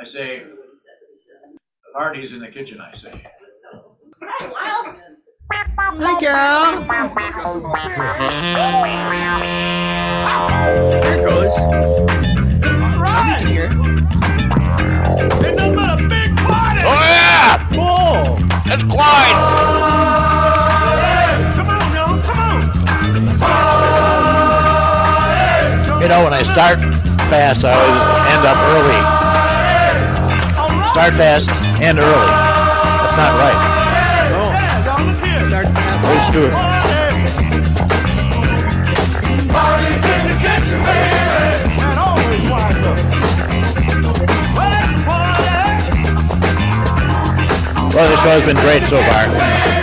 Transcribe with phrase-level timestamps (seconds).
[0.00, 3.10] I say, the party's in the kitchen, I say.
[4.22, 6.84] Hi, Carol.
[11.02, 11.50] There it goes.
[12.62, 13.44] All right.
[13.44, 13.64] Here.
[15.44, 16.80] Ain't nothing but a big party.
[16.84, 17.58] Oh yeah!
[17.74, 18.38] Cool.
[18.66, 19.38] That's Clyde!
[21.56, 22.22] Come on, y'all.
[22.22, 22.58] Come on.
[26.00, 26.78] You know, when I start
[27.28, 28.02] fast, I always
[28.36, 29.17] end up early.
[30.98, 31.48] Start fast,
[31.80, 32.10] and early.
[32.10, 33.54] That's not right.
[35.48, 35.70] Fast.
[36.04, 36.50] Always do it.
[36.50, 36.56] The.
[47.94, 49.77] Well, this show has been great so far.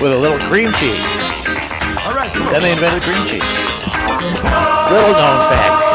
[0.00, 1.12] With a little cream cheese.
[2.52, 3.42] Then they invented cream cheese.
[4.90, 5.86] Little known fact.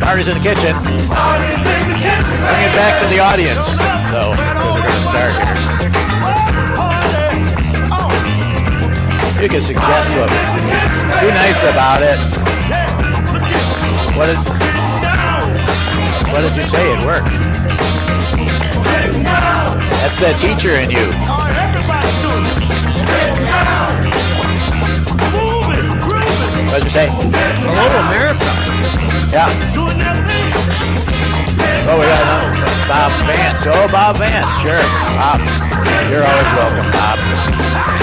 [0.00, 0.74] Party's in the kitchen.
[0.84, 3.76] Bring it back to the audience,
[4.10, 5.73] though, because we're going to start here.
[9.44, 10.30] You can suggest to him.
[11.20, 12.16] Be nice about it.
[14.16, 14.38] What did,
[16.32, 16.80] what did you say?
[16.80, 17.28] It worked.
[20.00, 21.12] That's that teacher in you.
[26.72, 27.08] What did you say?
[27.12, 28.48] Hello, America.
[29.28, 29.44] Yeah.
[31.84, 32.48] Oh, we got another
[32.88, 33.66] Bob Vance.
[33.66, 34.48] Oh, Bob Vance.
[34.64, 34.80] Sure.
[35.20, 35.36] Bob.
[36.08, 37.93] You're always welcome, Bob.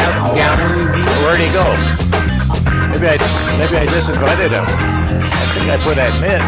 [0.00, 1.04] You, you have gallery view.
[1.22, 1.64] Where'd he go?
[2.90, 3.16] Maybe I
[3.60, 4.64] maybe I disinvited him.
[4.64, 6.40] I think I put that in.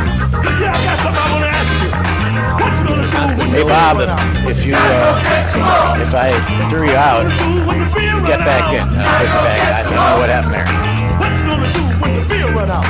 [0.61, 1.91] Yeah, I got something I want to ask you.
[2.59, 4.51] What you gonna do when Hey the Bob, beer if, run out?
[4.51, 6.29] if you uh, if I
[6.69, 8.85] threw you out, you gonna do when the beer get back in.
[8.89, 9.61] I'll put you back.
[9.63, 10.67] I don't know what happened there.
[11.21, 12.87] What you gonna do when the beer run out?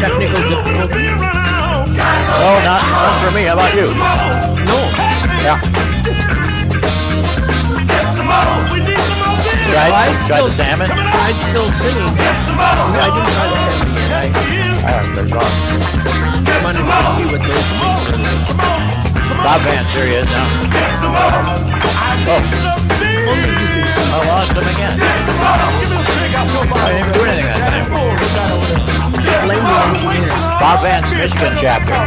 [0.00, 0.98] Technical gonna do when the difficulty.
[0.98, 1.86] beer run out?
[1.92, 3.42] No, not, not for me.
[3.46, 3.86] How about you?
[4.66, 4.78] No.
[5.42, 5.58] Yeah.
[8.22, 8.70] Some more.
[8.70, 9.66] We need some more beer.
[9.74, 10.90] Tried, I'd tried still- the salmon?
[10.94, 12.06] I'm still singing.
[12.14, 12.86] Get some more.
[12.94, 14.14] No, I didn't try the salmon yet.
[14.14, 15.54] I I haven't been wrong.
[16.62, 18.22] wanted to see what those were.
[19.42, 20.46] Bob Vance, here he is now.
[20.70, 21.34] Get some more.
[22.30, 22.38] Oh,
[23.26, 24.06] Only you can see.
[24.06, 24.94] I lost him again.
[25.02, 25.58] Get some more.
[25.82, 27.90] Give me a drink out your I didn't do anything that time.
[29.42, 30.30] Blame the engineer.
[30.62, 31.98] Bob Vance, Michigan chapter.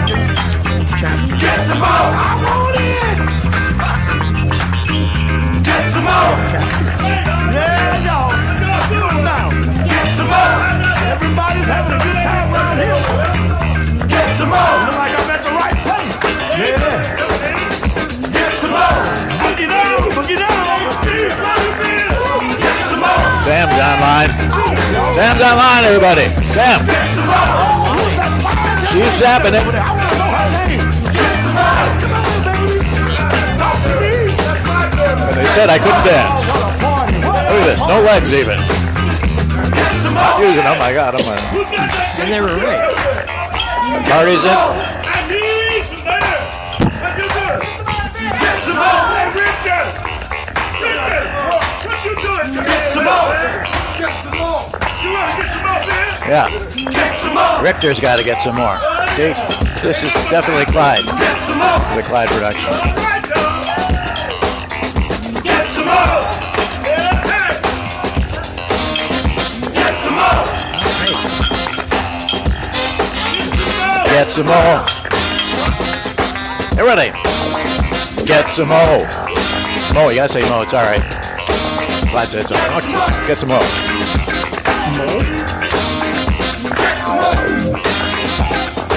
[0.96, 1.36] Chapter.
[1.44, 1.92] Get some more.
[1.92, 4.05] I want it.
[5.76, 6.40] Get some more.
[7.52, 8.32] Yeah, y'all.
[8.88, 9.52] Do it now.
[9.84, 10.56] Get some more.
[11.12, 13.04] Everybody's having a good time around here.
[14.08, 14.76] Get some more.
[14.88, 16.16] Look like I'm at the right place.
[16.56, 16.80] Yeah.
[18.32, 19.04] Get some more.
[19.44, 20.80] Boogie down, boogie down.
[22.56, 23.28] Get some more.
[23.44, 24.32] Sam's online.
[25.12, 26.32] Sam's online, everybody.
[26.56, 26.88] Sam.
[26.88, 28.00] Get some more.
[28.88, 29.66] She's zapping it.
[31.12, 32.25] Get some more.
[35.16, 36.46] And they said I couldn't dance.
[37.50, 37.82] Look at this.
[37.88, 38.60] No legs even.
[40.16, 40.64] Not Using.
[40.64, 41.16] Oh my God.
[41.16, 41.42] I'm gonna.
[42.22, 42.96] And they were right.
[44.08, 44.52] Party's in.
[44.52, 46.80] I need some dance.
[47.02, 47.60] What you doing?
[48.40, 49.04] Get some more.
[49.12, 49.92] Hey, Richard.
[50.80, 51.28] Richard,
[51.84, 52.64] what you doing?
[52.64, 53.36] Get some more.
[54.00, 54.72] Get some more.
[55.04, 56.16] You want to get some more, man?
[56.32, 56.48] Yeah.
[56.92, 57.60] Get some more.
[57.64, 58.80] Richter's got to get some more.
[59.16, 59.34] See,
[59.82, 61.04] this is definitely Clyde.
[61.04, 61.80] Get some more.
[61.96, 62.72] The Clyde production.
[74.16, 74.80] Get some more.
[76.72, 77.12] Hey, ready?
[78.24, 79.04] Get some more.
[79.94, 80.62] Mo, you gotta say Mo.
[80.62, 81.04] It's all right.
[82.08, 82.80] Clyde said it's all right.
[82.80, 83.60] Okay, Get some more.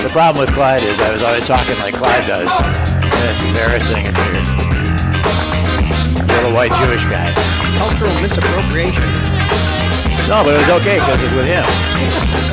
[0.06, 2.49] The problem with Clyde is I was always talking like Clyde does,
[3.03, 4.38] and it's embarrassing if you're
[6.23, 7.35] a little white Jewish guy.
[7.76, 9.03] Cultural misappropriation.
[10.31, 12.47] No, but it was okay because it was with him.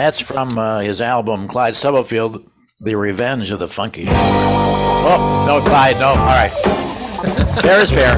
[0.00, 2.48] That's from uh, his album Clyde Stubblefield,
[2.80, 4.06] The Revenge of the Funky.
[4.08, 6.06] Oh, no, Clyde, no.
[6.06, 6.48] All right.
[7.60, 8.16] Fair is fair.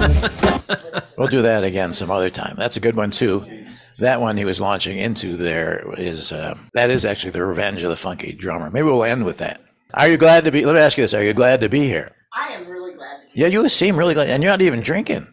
[1.19, 2.55] We'll do that again some other time.
[2.57, 3.65] That's a good one, too.
[3.99, 7.91] That one he was launching into there is, uh, that is actually The Revenge of
[7.91, 8.71] the Funky Drummer.
[8.71, 9.61] Maybe we'll end with that.
[9.93, 11.15] Are you glad to be, let me ask you this.
[11.15, 12.15] Are you glad to be here?
[12.33, 14.83] I am really glad to be Yeah, you seem really glad, and you're not even
[14.83, 15.27] drinking.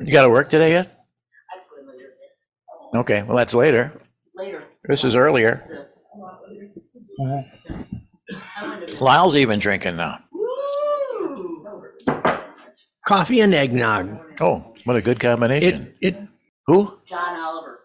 [0.00, 1.06] You got to work today yet?
[1.56, 2.08] actually later.
[2.96, 3.92] Okay, well, that's later.
[4.34, 4.64] Later.
[4.84, 5.60] This is earlier.
[5.68, 6.04] This.
[9.00, 10.18] Lyle's even drinking now.
[13.06, 14.18] Coffee and eggnog.
[14.40, 15.94] Oh, what a good combination.
[16.00, 16.28] It it
[16.66, 16.98] Who?
[17.08, 17.80] John Oliver.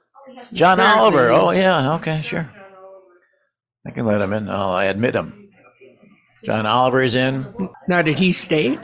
[0.53, 1.29] John Oliver.
[1.31, 1.95] Oh, yeah.
[1.95, 2.51] Okay, sure.
[3.85, 4.49] I can let him in.
[4.49, 5.49] Oh, I admit him.
[6.45, 7.45] John Oliver is in.
[7.87, 8.77] now did he stay?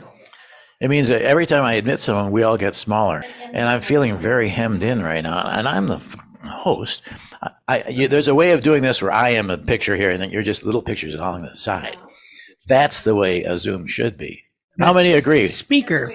[0.81, 3.24] It means that every time I admit someone, we all get smaller.
[3.54, 5.48] And I'm feeling very hemmed in right now.
[5.48, 7.03] And I'm the f- host.
[7.41, 10.09] I, I, you, there's a way of doing this where I am a picture here
[10.11, 11.97] and then you're just little pictures along the side.
[12.67, 14.43] That's the way a Zoom should be.
[14.79, 15.47] How many agree?
[15.47, 16.11] Speaker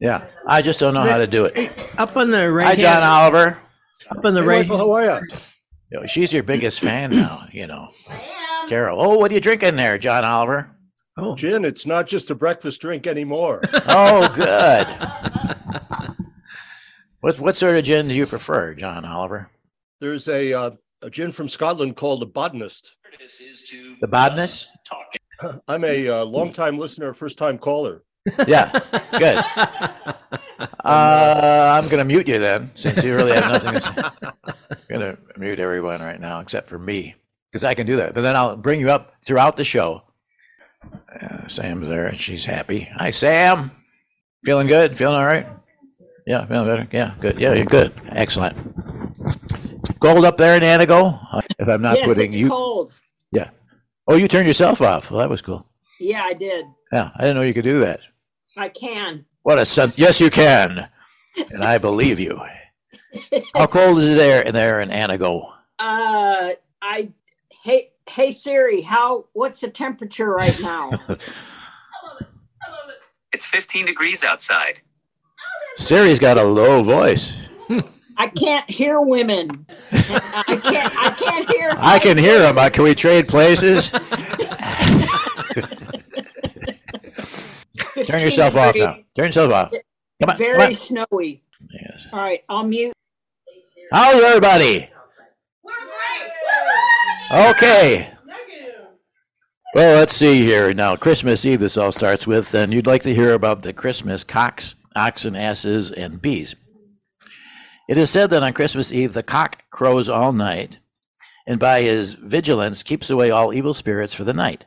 [0.00, 0.26] Yeah.
[0.46, 1.94] I just don't know how to do it.
[1.98, 2.66] up on the right.
[2.66, 3.58] Hi, John Oliver.
[4.10, 4.66] Up on the right.
[4.66, 5.26] Michael, how are you?
[5.90, 7.90] You know, she's your biggest fan now, you know.
[8.08, 8.68] I am.
[8.68, 9.00] Carol.
[9.00, 10.70] Oh, what are you drinking there, John Oliver?
[11.18, 13.62] Oh, Gin, it's not just a breakfast drink anymore.
[13.86, 14.86] Oh, good.
[17.22, 19.48] what what sort of gin do you prefer, John Oliver?
[20.00, 20.70] There's a, uh,
[21.02, 22.96] a gin from Scotland called the Botanist.
[24.00, 24.66] The Bodness?
[25.68, 28.02] I'm a uh, longtime listener, first time caller.
[28.46, 28.70] Yeah,
[29.18, 29.44] good.
[30.84, 33.92] Uh, I'm going to mute you then, since you really have nothing to say.
[34.70, 37.14] I'm going to mute everyone right now, except for me,
[37.48, 38.14] because I can do that.
[38.14, 40.02] But then I'll bring you up throughout the show.
[41.20, 42.88] Uh, Sam's there, and she's happy.
[42.94, 43.70] Hi, Sam.
[44.44, 44.96] Feeling good?
[44.96, 45.46] Feeling all right?
[46.26, 46.88] Yeah, feeling better.
[46.92, 47.38] Yeah, good.
[47.40, 47.92] Yeah, you're good.
[48.10, 48.56] Excellent.
[50.00, 51.18] Cold up there in Anago?
[51.58, 52.48] If I'm not yes, putting it's you.
[52.48, 52.92] cold.
[53.32, 53.50] Yeah.
[54.06, 55.10] Oh, you turned yourself off.
[55.10, 55.66] Well, that was cool.
[56.00, 56.64] Yeah, I did.
[56.92, 58.00] Yeah, I didn't know you could do that.
[58.56, 59.24] I can.
[59.42, 60.88] What a sen- yes, you can,
[61.50, 62.40] and I believe you.
[63.54, 65.52] How cold is it there in there in Anago?
[65.78, 66.50] Uh,
[66.80, 67.10] I
[67.64, 70.90] hey hey Siri, how what's the temperature right now?
[73.34, 74.82] It's 15 degrees outside.
[75.76, 77.34] Siri's got a low voice.
[78.18, 79.48] I can't hear women.
[79.90, 80.96] I can't.
[80.96, 81.72] I can't hear.
[81.78, 82.58] I can hear them.
[82.58, 83.88] Uh, can we trade places?
[83.88, 84.08] 15
[88.06, 88.96] Turn yourself off now.
[89.16, 89.72] Turn yourself off.
[90.20, 90.38] Come on.
[90.38, 90.74] Very Come on.
[90.74, 91.42] snowy.
[91.72, 92.06] Yes.
[92.12, 92.92] All right, I'll mute.
[93.92, 94.88] How's everybody?
[97.32, 98.10] Okay.
[99.74, 100.74] Well, let's see here.
[100.74, 104.22] Now, Christmas Eve, this all starts with, and you'd like to hear about the Christmas
[104.22, 106.54] cocks, oxen, asses, and bees.
[107.88, 110.78] It is said that on Christmas Eve, the cock crows all night,
[111.46, 114.66] and by his vigilance keeps away all evil spirits for the night.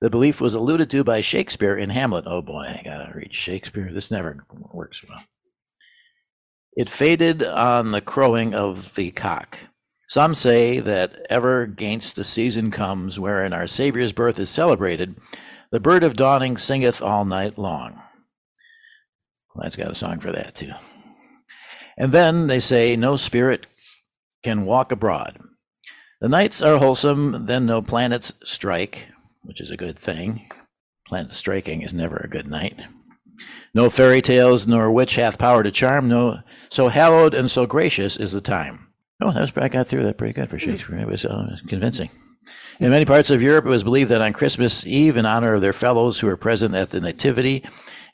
[0.00, 2.24] The belief was alluded to by Shakespeare in Hamlet.
[2.26, 3.90] Oh boy, I gotta read Shakespeare.
[3.92, 5.22] This never works well.
[6.76, 9.58] It faded on the crowing of the cock.
[10.08, 15.16] Some say that ever against the season comes wherein our Saviour's birth is celebrated,
[15.70, 18.02] the bird of dawning singeth all night long.
[19.60, 20.72] That's got a song for that too.
[21.96, 23.66] And then they say no spirit
[24.42, 25.38] can walk abroad.
[26.20, 29.08] The nights are wholesome, then no planets strike,
[29.42, 30.48] which is a good thing.
[31.06, 32.80] Planet striking is never a good night.
[33.74, 36.08] No fairy tales, nor witch hath power to charm.
[36.08, 38.88] No, so hallowed and so gracious is the time.
[39.20, 40.98] Oh, that was I got through that pretty good for Shakespeare.
[40.98, 42.10] It was uh, convincing.
[42.80, 45.62] In many parts of Europe, it was believed that on Christmas Eve, in honor of
[45.62, 47.64] their fellows who were present at the Nativity,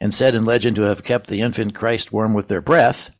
[0.03, 3.13] and said in legend to have kept the infant Christ warm with their breath,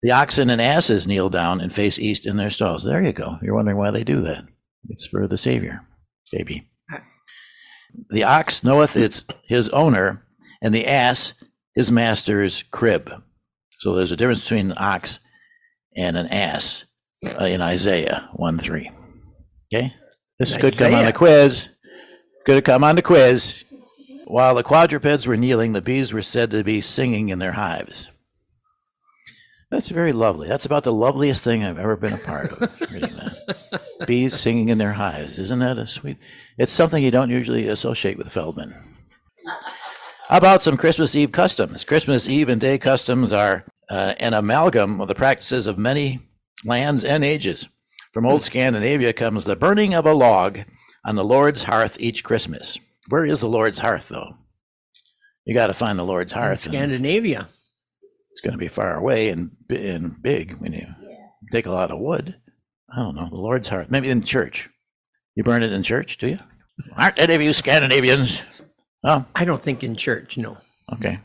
[0.00, 2.84] the oxen and asses kneel down and face east in their stalls.
[2.84, 3.38] There you go.
[3.42, 4.44] You're wondering why they do that.
[4.88, 5.80] It's for the Savior,
[6.30, 6.70] baby.
[8.10, 10.24] The ox knoweth its his owner,
[10.62, 11.34] and the ass
[11.74, 13.10] his master's crib.
[13.80, 15.18] So there's a difference between an ox
[15.96, 16.84] and an ass
[17.26, 18.90] uh, in Isaiah 1 3.
[19.72, 19.94] Okay?
[20.38, 21.70] This is could come on the quiz.
[22.46, 23.64] Could come on the quiz.
[24.26, 28.08] While the quadrupeds were kneeling, the bees were said to be singing in their hives.
[29.70, 30.48] That's very lovely.
[30.48, 32.70] That's about the loveliest thing I've ever been a part of.
[32.92, 34.06] reading that.
[34.06, 35.38] Bees singing in their hives.
[35.38, 36.18] Isn't that a sweet?
[36.56, 38.74] It's something you don't usually associate with Feldman.
[40.28, 41.84] How about some Christmas Eve customs?
[41.84, 46.20] Christmas Eve and day customs are uh, an amalgam of the practices of many
[46.64, 47.68] lands and ages.
[48.12, 50.60] From old Scandinavia comes the burning of a log
[51.04, 52.78] on the Lord's hearth each Christmas.
[53.08, 54.34] Where is the Lord's hearth, though?
[55.44, 56.64] You got to find the Lord's In hearth.
[56.66, 57.48] and Scandinavia.
[58.32, 60.86] It's going to be far away and, and big when you
[61.52, 62.34] take a lot of wood.
[62.90, 63.28] I don't know.
[63.28, 63.90] The Lord's hearth.
[63.90, 64.70] Maybe in church.
[65.34, 66.38] You burn it in church, do you?
[66.96, 68.42] Aren't any of you Scandinavians?
[69.04, 70.56] Oh, I don't think in church, no.
[70.92, 71.20] Okay.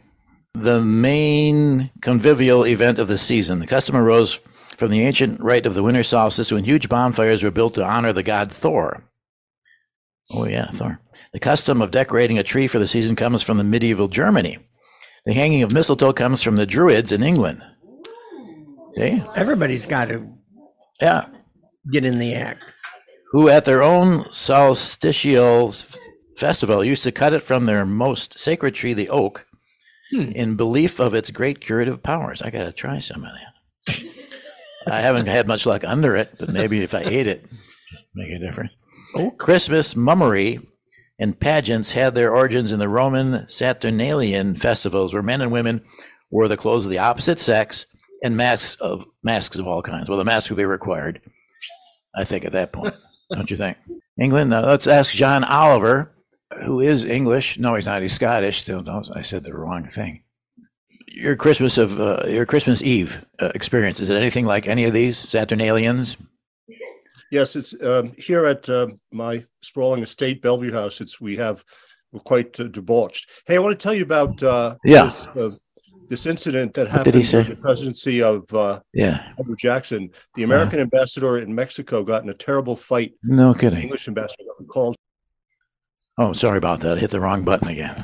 [0.53, 3.59] The main convivial event of the season.
[3.59, 4.35] The custom arose
[4.77, 8.11] from the ancient rite of the winter solstice when huge bonfires were built to honor
[8.13, 9.03] the god Thor.
[10.31, 10.99] Oh, yeah, Thor.
[11.33, 14.57] The custom of decorating a tree for the season comes from the medieval Germany.
[15.25, 17.61] The hanging of mistletoe comes from the Druids in England.
[18.97, 19.21] See?
[19.35, 20.27] Everybody's got to
[21.01, 21.25] Yeah.
[21.91, 22.63] get in the act.
[23.31, 25.95] who at their own solstitial f-
[26.35, 29.45] festival used to cut it from their most sacred tree, the oak,
[30.11, 30.31] Hmm.
[30.31, 32.41] in belief of its great curative powers.
[32.41, 34.03] I got to try some of that.
[34.87, 37.45] I haven't had much luck under it, but maybe if I ate it,
[38.15, 38.71] make a difference.
[39.15, 39.37] Oak?
[39.37, 40.59] Christmas mummery
[41.19, 45.81] and pageants had their origins in the Roman Saturnalian festivals, where men and women
[46.31, 47.85] wore the clothes of the opposite sex
[48.23, 50.09] and masks of masks of all kinds.
[50.09, 51.21] Well, the mask would be required,
[52.15, 52.95] I think, at that point.
[53.33, 53.77] Don't you think?
[54.19, 54.49] England.
[54.49, 56.11] Now let's ask John Oliver,
[56.65, 57.59] who is English.
[57.59, 58.01] No, he's not.
[58.01, 58.61] He's Scottish.
[58.61, 60.23] Still, no, I said the wrong thing.
[61.07, 64.93] Your Christmas of uh, your Christmas Eve uh, experience is it anything like any of
[64.93, 66.17] these Saturnalians?
[67.31, 70.99] Yes, it's um, here at uh, my sprawling estate, Bellevue House.
[71.01, 71.63] It's we have
[72.11, 73.29] we're quite uh, debauched.
[73.45, 75.03] Hey, I want to tell you about uh, Yeah.
[75.05, 75.51] this, uh,
[76.07, 80.09] this incident that happened in the presidency of uh, Yeah, Andrew Jackson.
[80.35, 83.13] The American ambassador in Mexico got in a terrible fight.
[83.21, 83.81] no The kidding.
[83.83, 84.95] English ambassador got called.
[86.17, 86.97] Oh, sorry about that.
[86.97, 87.95] I hit the wrong button again.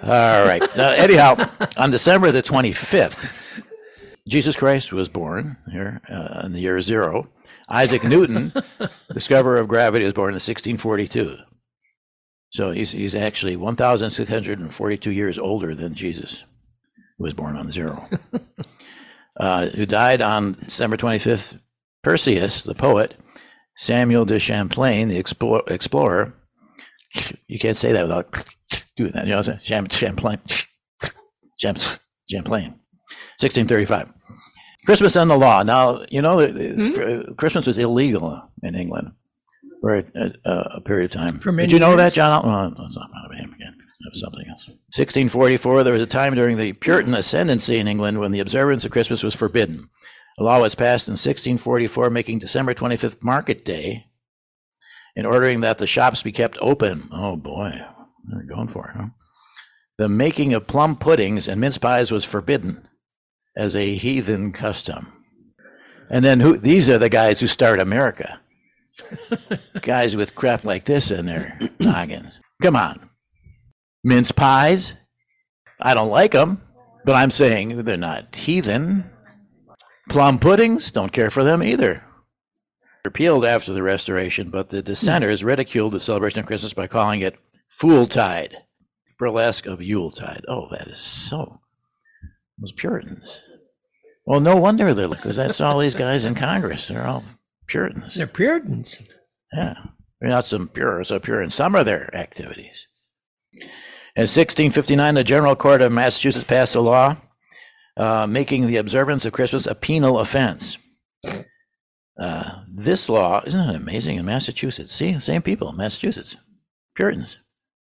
[0.00, 0.62] All right.
[0.78, 1.34] Uh, anyhow,
[1.76, 3.28] on December the 25th,
[4.28, 7.28] Jesus Christ was born here uh, in the year zero.
[7.70, 8.52] Isaac Newton,
[9.12, 11.36] discoverer of gravity, was born in 1642.
[12.50, 16.44] So he's, he's actually 1,642 years older than Jesus,
[17.18, 18.08] who was born on zero.
[19.38, 21.60] Uh, who died on December 25th,
[22.02, 23.14] Perseus, the poet,
[23.76, 26.34] Samuel de Champlain, the explore, explorer,
[27.46, 28.44] you can't say that without
[28.96, 29.26] doing that.
[29.26, 29.86] You know what I'm saying?
[29.88, 30.40] Cham- Champlain.
[31.56, 31.76] Cham-
[32.28, 32.80] Champlain.
[33.38, 34.12] 1635.
[34.88, 35.62] Christmas and the law.
[35.62, 37.30] Now, you know, it's- hmm?
[37.30, 39.12] uh, Christmas was illegal in England
[39.82, 40.04] for a,
[40.46, 41.38] a, a period of time.
[41.38, 42.14] For Did you know that.
[42.14, 42.42] John?
[42.42, 43.76] Oh, well, that's not about him again.
[44.00, 44.66] That was something else.
[44.96, 48.90] 1644, there was a time during the Puritan ascendancy in England when the observance of
[48.90, 49.90] Christmas was forbidden.
[50.38, 54.06] A law was passed in 1644 making December 25th market day
[55.14, 57.10] and ordering that the shops be kept open.
[57.12, 57.72] Oh boy,
[58.24, 59.08] they're going for it, huh?
[59.98, 62.88] The making of plum puddings and mince pies was forbidden
[63.58, 65.12] as a heathen custom.
[66.08, 68.40] And then who these are the guys who start America.
[69.82, 72.40] guys with crap like this in their noggins.
[72.62, 73.10] Come on.
[74.02, 74.94] Mince pies?
[75.80, 76.62] I don't like them,
[77.04, 79.10] but I'm saying they're not heathen.
[80.08, 80.90] Plum puddings?
[80.90, 82.02] Don't care for them either
[83.08, 87.38] repealed after the restoration, but the dissenters ridiculed the celebration of Christmas by calling it
[87.70, 88.54] Fooltide,
[89.18, 90.44] burlesque of Yuletide.
[90.46, 91.60] Oh, that is so.
[92.58, 93.42] Those Puritans.
[94.28, 96.88] Well, no wonder they're because that's all these guys in Congress.
[96.88, 97.24] They're all
[97.66, 98.14] Puritans.
[98.14, 98.98] They're Puritans.
[99.54, 99.74] Yeah,
[100.20, 102.88] they're not some pure, so pure in some of their activities.
[103.54, 107.16] In 1659, the General Court of Massachusetts passed a law
[107.96, 110.76] uh, making the observance of Christmas a penal offense.
[112.20, 114.92] Uh, this law, isn't it amazing in Massachusetts?
[114.92, 116.36] See, same people, Massachusetts,
[116.94, 117.38] Puritans.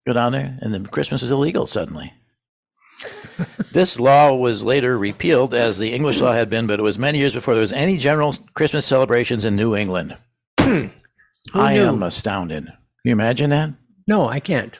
[0.07, 2.13] Go down there, and then Christmas is illegal suddenly.
[3.71, 7.19] This law was later repealed as the English law had been, but it was many
[7.19, 10.17] years before there was any general Christmas celebrations in New England.
[10.57, 10.91] I
[11.53, 12.65] am astounded.
[12.65, 13.73] Can you imagine that?
[14.07, 14.79] No, I can't.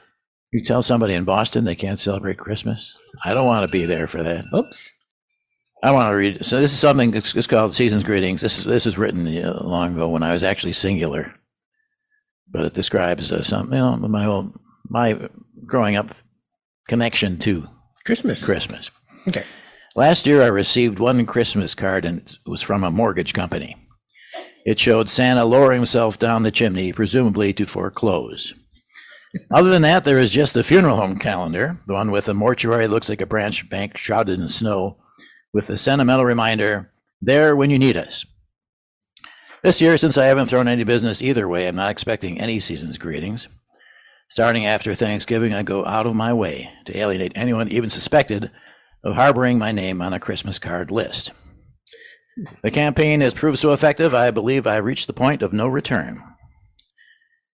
[0.52, 2.98] You tell somebody in Boston they can't celebrate Christmas?
[3.24, 4.46] I don't want to be there for that.
[4.54, 4.92] Oops.
[5.82, 6.44] I want to read.
[6.44, 7.14] So this is something.
[7.14, 8.40] It's, it's called Season's Greetings.
[8.40, 9.26] This is this was written
[9.64, 11.34] long ago when I was actually singular,
[12.50, 14.52] but it describes uh, some you know my whole
[14.88, 15.28] my
[15.66, 16.08] growing up
[16.88, 17.68] connection to
[18.08, 18.42] Christmas.
[18.42, 18.90] Christmas.
[19.28, 19.44] Okay.
[19.94, 23.76] Last year, I received one Christmas card, and it was from a mortgage company.
[24.64, 28.54] It showed Santa lowering himself down the chimney, presumably to foreclose.
[29.50, 32.88] Other than that, there is just the funeral home calendar, the one with the mortuary
[32.88, 34.96] looks like a branch bank shrouded in snow,
[35.52, 38.24] with the sentimental reminder, there when you need us.
[39.62, 42.96] This year, since I haven't thrown any business either way, I'm not expecting any season's
[42.96, 43.48] greetings.
[44.30, 48.50] Starting after Thanksgiving, I go out of my way to alienate anyone even suspected
[49.02, 51.30] of harboring my name on a Christmas card list.
[52.62, 56.22] The campaign has proved so effective, I believe I've reached the point of no return.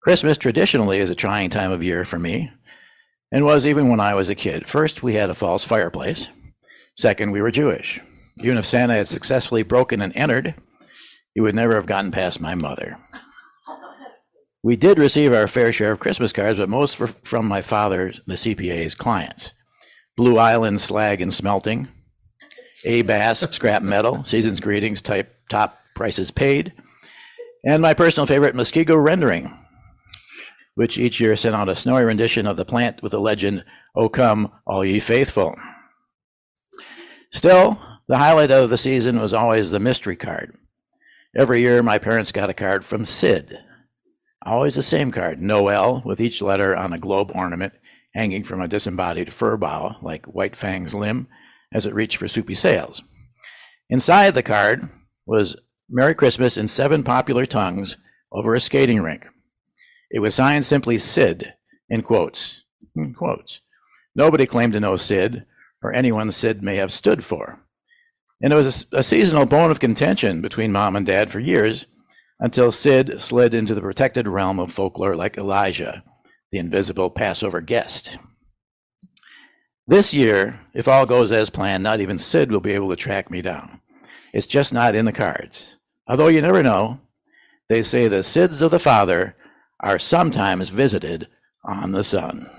[0.03, 2.51] Christmas traditionally is a trying time of year for me,
[3.31, 4.69] and was even when I was a kid.
[4.69, 6.29] First, we had a false fireplace.
[6.95, 7.99] Second, we were Jewish.
[8.41, 10.55] Even if Santa had successfully broken and entered,
[11.33, 12.97] he would never have gotten past my mother.
[14.61, 18.13] We did receive our fair share of Christmas cards, but most were from my father,
[18.25, 19.53] the CPA's clients.
[20.17, 21.87] Blue Island Slag and Smelting,
[22.83, 26.73] A Bass Scrap Metal, Season's Greetings Type Top Prices Paid,
[27.65, 29.57] and my personal favorite, Muskego Rendering,
[30.75, 33.63] which each year sent out a snowy rendition of the plant with the legend,
[33.95, 35.55] O come, all ye faithful.
[37.31, 40.53] Still, the highlight of the season was always the mystery card.
[41.33, 43.57] Every year, my parents got a card from Sid.
[44.45, 47.73] Always the same card, Noel, with each letter on a globe ornament
[48.13, 51.27] hanging from a disembodied fir bough, like White Fang's limb,
[51.73, 53.01] as it reached for Soupy Sales.
[53.89, 54.89] Inside the card
[55.25, 55.57] was
[55.89, 57.97] Merry Christmas in seven popular tongues
[58.31, 59.27] over a skating rink.
[60.09, 61.53] It was signed simply Sid,
[61.89, 62.63] in quotes.
[62.95, 63.61] In quotes.
[64.15, 65.45] Nobody claimed to know Sid
[65.83, 67.59] or anyone Sid may have stood for.
[68.41, 71.85] And it was a, a seasonal bone of contention between mom and dad for years
[72.39, 76.03] until Sid slid into the protected realm of folklore like Elijah,
[76.51, 78.17] the invisible Passover guest.
[79.87, 83.31] This year, if all goes as planned, not even Sid will be able to track
[83.31, 83.81] me down.
[84.33, 85.77] It's just not in the cards.
[86.07, 86.99] Although you never know,
[87.69, 89.35] they say the Sids of the Father
[89.79, 91.27] are sometimes visited
[91.63, 92.49] on the Son.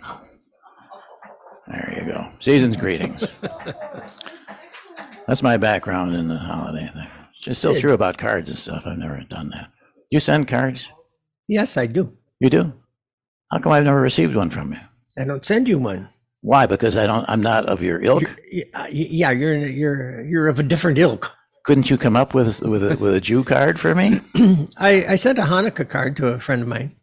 [1.68, 2.26] There you go.
[2.40, 3.24] Season's greetings.
[5.26, 7.19] That's my background in the holiday thing.
[7.46, 8.87] It's still true about cards and stuff.
[8.87, 9.70] I've never done that.
[10.11, 10.90] You send cards?
[11.48, 12.16] Yes, I do.
[12.38, 12.72] You do?
[13.50, 14.79] How come I've never received one from you?
[15.18, 16.09] I don't send you one.
[16.42, 16.66] Why?
[16.66, 17.29] Because I don't.
[17.29, 18.24] I'm not of your ilk.
[18.53, 21.33] Y- uh, Yeah, you're you're you're of a different ilk.
[21.64, 24.20] Couldn't you come up with with a, with a Jew card for me?
[24.79, 26.96] I, I sent a Hanukkah card to a friend of mine.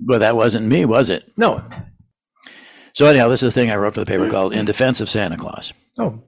[0.00, 1.30] But that wasn't me, was it?
[1.36, 1.62] No.
[2.94, 5.08] So anyhow, this is a thing I wrote for the paper called "In Defense of
[5.08, 6.22] Santa Claus." Oh,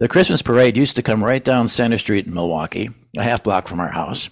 [0.00, 3.66] The Christmas parade used to come right down Center Street in Milwaukee, a half block
[3.66, 4.30] from our house.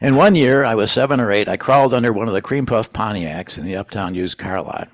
[0.00, 1.48] And one year, I was seven or eight.
[1.48, 4.88] I crawled under one of the cream puff Pontiacs in the uptown used car lot.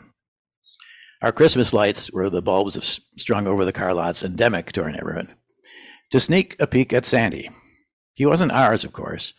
[1.20, 5.28] Our Christmas lights were the bulbs strung over the car lots endemic to our neighborhood.
[6.12, 7.50] To sneak a peek at Sandy.
[8.14, 9.34] He wasn't ours, of course.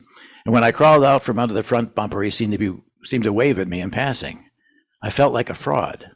[0.46, 3.24] And when I crawled out from under the front bumper, he seemed to be seemed
[3.24, 4.46] to wave at me in passing.
[5.02, 6.12] I felt like a fraud.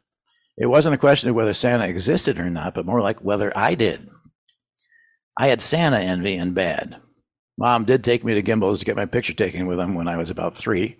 [0.55, 3.73] It wasn't a question of whether Santa existed or not, but more like whether I
[3.73, 4.07] did.
[5.37, 6.97] I had Santa envy and bad.
[7.57, 10.17] Mom did take me to Gimbel's to get my picture taken with him when I
[10.17, 10.97] was about three.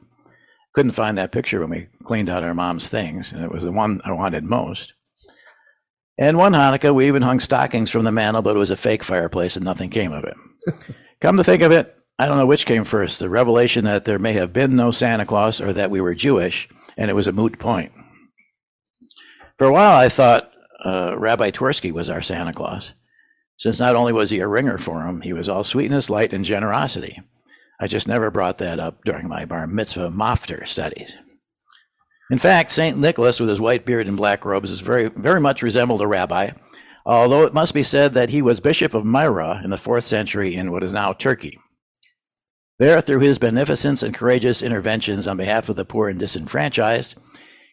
[0.74, 3.72] Couldn't find that picture when we cleaned out our mom's things, and it was the
[3.72, 4.94] one I wanted most.
[6.18, 9.04] And one Hanukkah, we even hung stockings from the mantel, but it was a fake
[9.04, 10.38] fireplace and nothing came of it.
[11.22, 14.20] Come to think of it, I don't know which came first the revelation that there
[14.20, 17.32] may have been no Santa Claus or that we were Jewish, and it was a
[17.32, 17.92] moot point.
[19.58, 20.52] For a while, I thought
[20.86, 22.94] uh, Rabbi Twersky was our Santa Claus
[23.62, 26.44] since not only was he a ringer for him, he was all sweetness, light, and
[26.44, 27.22] generosity.
[27.80, 31.16] I just never brought that up during my bar mitzvah maftir studies.
[32.32, 32.98] In fact, St.
[32.98, 36.50] Nicholas, with his white beard and black robes, is very, very much resembled a rabbi,
[37.06, 40.56] although it must be said that he was bishop of Myra in the fourth century
[40.56, 41.60] in what is now Turkey.
[42.80, 47.16] There, through his beneficence and courageous interventions on behalf of the poor and disenfranchised,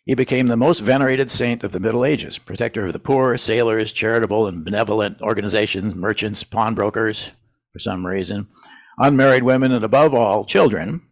[0.09, 3.93] he became the most venerated saint of the Middle Ages, protector of the poor, sailors,
[3.93, 7.33] charitable and benevolent organizations, merchants, pawnbrokers,
[7.75, 8.49] for some reason,
[8.97, 11.03] unmarried women, and above all, children,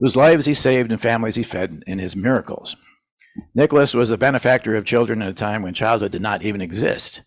[0.00, 2.76] whose lives he saved and families he fed in his miracles.
[3.54, 7.22] Nicholas was a benefactor of children at a time when childhood did not even exist,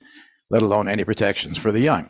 [0.52, 2.08] let alone any protections for the young.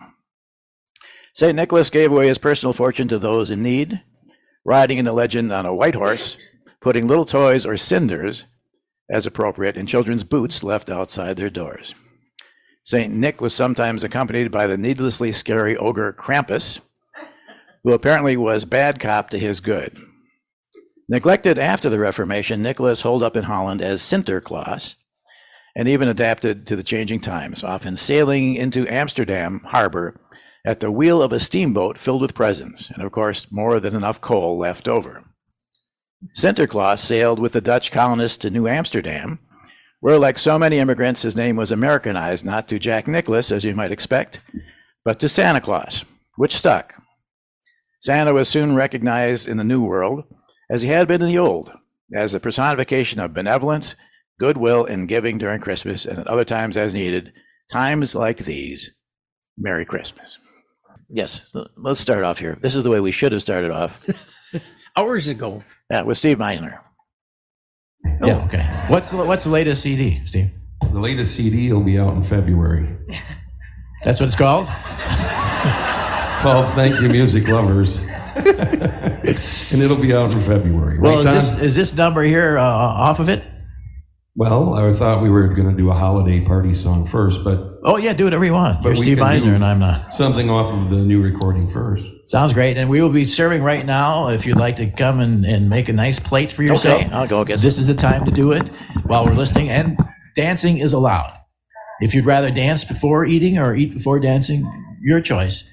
[1.33, 1.55] St.
[1.55, 4.01] Nicholas gave away his personal fortune to those in need,
[4.65, 6.37] riding in the legend on a white horse,
[6.81, 8.43] putting little toys or cinders,
[9.09, 11.95] as appropriate, in children's boots left outside their doors.
[12.83, 13.13] St.
[13.13, 16.79] Nick was sometimes accompanied by the needlessly scary ogre Krampus,
[17.83, 19.97] who apparently was bad cop to his good.
[21.07, 24.95] Neglected after the Reformation, Nicholas holed up in Holland as Sinterklaas
[25.75, 30.19] and even adapted to the changing times, often sailing into Amsterdam harbor
[30.65, 34.19] at the wheel of a steamboat filled with presents, and of course, more than enough
[34.19, 35.23] coal left over.
[36.35, 39.39] Sinterklaas sailed with the Dutch colonists to New Amsterdam,
[39.99, 43.75] where, like so many immigrants, his name was Americanized not to Jack Nicholas, as you
[43.75, 44.41] might expect,
[45.03, 46.05] but to Santa Claus,
[46.35, 46.95] which stuck.
[48.01, 50.23] Santa was soon recognized in the New World,
[50.69, 51.71] as he had been in the Old,
[52.13, 53.95] as a personification of benevolence,
[54.39, 57.33] goodwill, and giving during Christmas and at other times as needed.
[57.71, 58.91] Times like these.
[59.57, 60.39] Merry Christmas.
[61.09, 62.57] Yes, let's start off here.
[62.61, 64.05] This is the way we should have started off.
[64.95, 65.63] Hours ago.
[65.89, 66.79] Yeah, with Steve Meisner.
[68.23, 68.85] Yeah, okay.
[68.89, 70.51] What's the, what's the latest CD, Steve?
[70.81, 72.95] The latest CD will be out in February.
[74.03, 74.67] That's what it's called?
[74.69, 78.01] It's called Thank You Music Lovers.
[78.35, 80.99] and it'll be out in February.
[80.99, 83.43] Well, Right, is this is this number here uh, off of it?
[84.35, 87.97] Well, I thought we were going to do a holiday party song first, but Oh
[87.97, 88.81] yeah, do whatever you want.
[88.83, 90.13] But You're Steve can Meisner, and I'm not.
[90.13, 92.05] something off of the new recording first.
[92.29, 92.77] Sounds great.
[92.77, 94.29] And we will be serving right now.
[94.29, 97.27] If you'd like to come and, and make a nice plate for yourself, Okay, I'll
[97.27, 98.67] go get This is the time to do it
[99.07, 99.69] while we're listening.
[99.69, 99.97] And
[100.35, 101.35] dancing is allowed.
[102.01, 105.63] If you'd rather dance before eating or eat before dancing, your choice.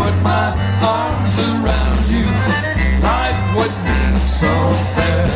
[0.00, 0.46] Put my
[0.96, 2.26] arms around you,
[3.10, 4.00] life would be
[4.40, 4.52] so
[4.94, 5.26] fair.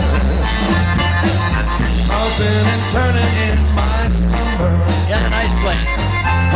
[2.08, 4.74] Tossing and turning in my slumber,
[5.10, 5.88] Yeah, nice plate.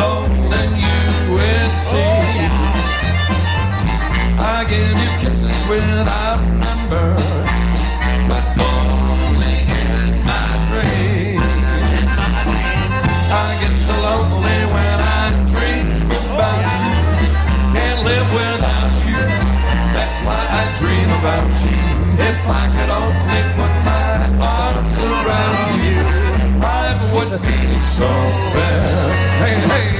[0.00, 1.00] holding you
[1.36, 2.16] with see.
[4.40, 6.27] Oh, I give you kisses without
[27.48, 28.08] be so
[28.52, 28.82] fair.
[29.40, 29.97] Hey, hey.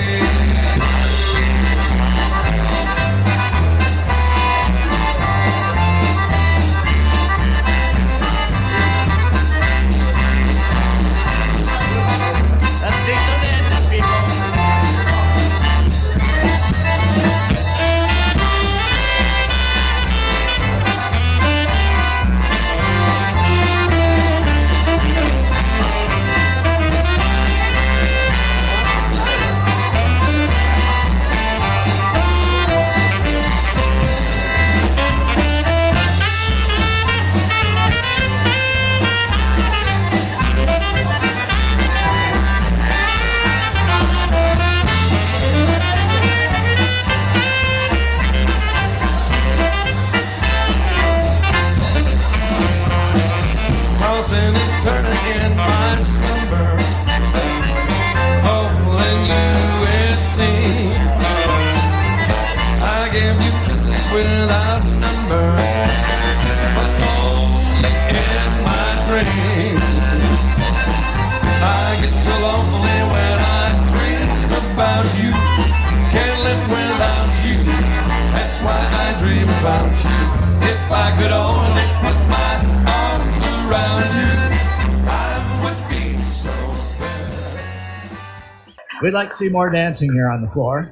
[89.09, 90.83] We'd like to see more dancing here on the floor.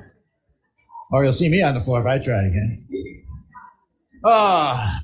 [1.12, 2.86] Or you'll see me on the floor if I try again.
[4.24, 5.00] Ah,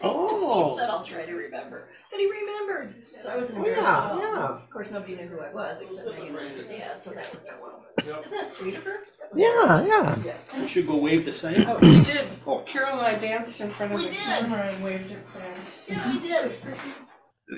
[0.00, 0.70] Oh!
[0.70, 2.94] He said I'll try to remember, but he remembered.
[3.18, 3.80] So I was embarrassed.
[3.82, 4.20] Yeah, as well.
[4.20, 4.48] yeah.
[4.62, 7.48] Of course, nobody knew who I was except Megan Yeah, her dad, so that worked
[7.48, 7.62] out
[8.06, 8.22] well.
[8.24, 8.98] Isn't that sweet of her?
[9.34, 10.18] Yeah, yeah.
[10.24, 10.36] Yeah.
[10.56, 11.66] You should go wave the sign.
[11.66, 12.28] Oh, we did.
[12.46, 15.54] Oh, Carol and I danced in front of the camera and waved it saying.
[15.88, 16.52] Yeah, we did.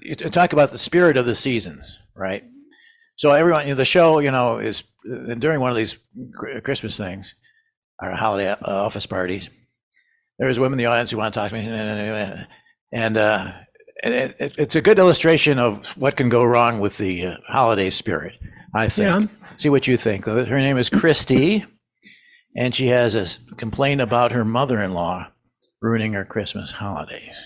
[0.02, 2.44] you talk about the spirit of the seasons, right?
[3.20, 5.98] So everyone, you know, the show, you know, is uh, during one of these
[6.64, 7.34] Christmas things
[8.00, 9.50] or holiday uh, office parties.
[10.38, 12.46] There's women in the audience who want to talk to me,
[12.94, 13.52] and uh,
[14.02, 17.90] it, it, it's a good illustration of what can go wrong with the uh, holiday
[17.90, 18.38] spirit.
[18.74, 19.06] I think.
[19.58, 20.24] See what you think.
[20.24, 21.66] Her name is Christy,
[22.56, 25.28] and she has a complaint about her mother-in-law
[25.82, 27.36] ruining her Christmas holidays.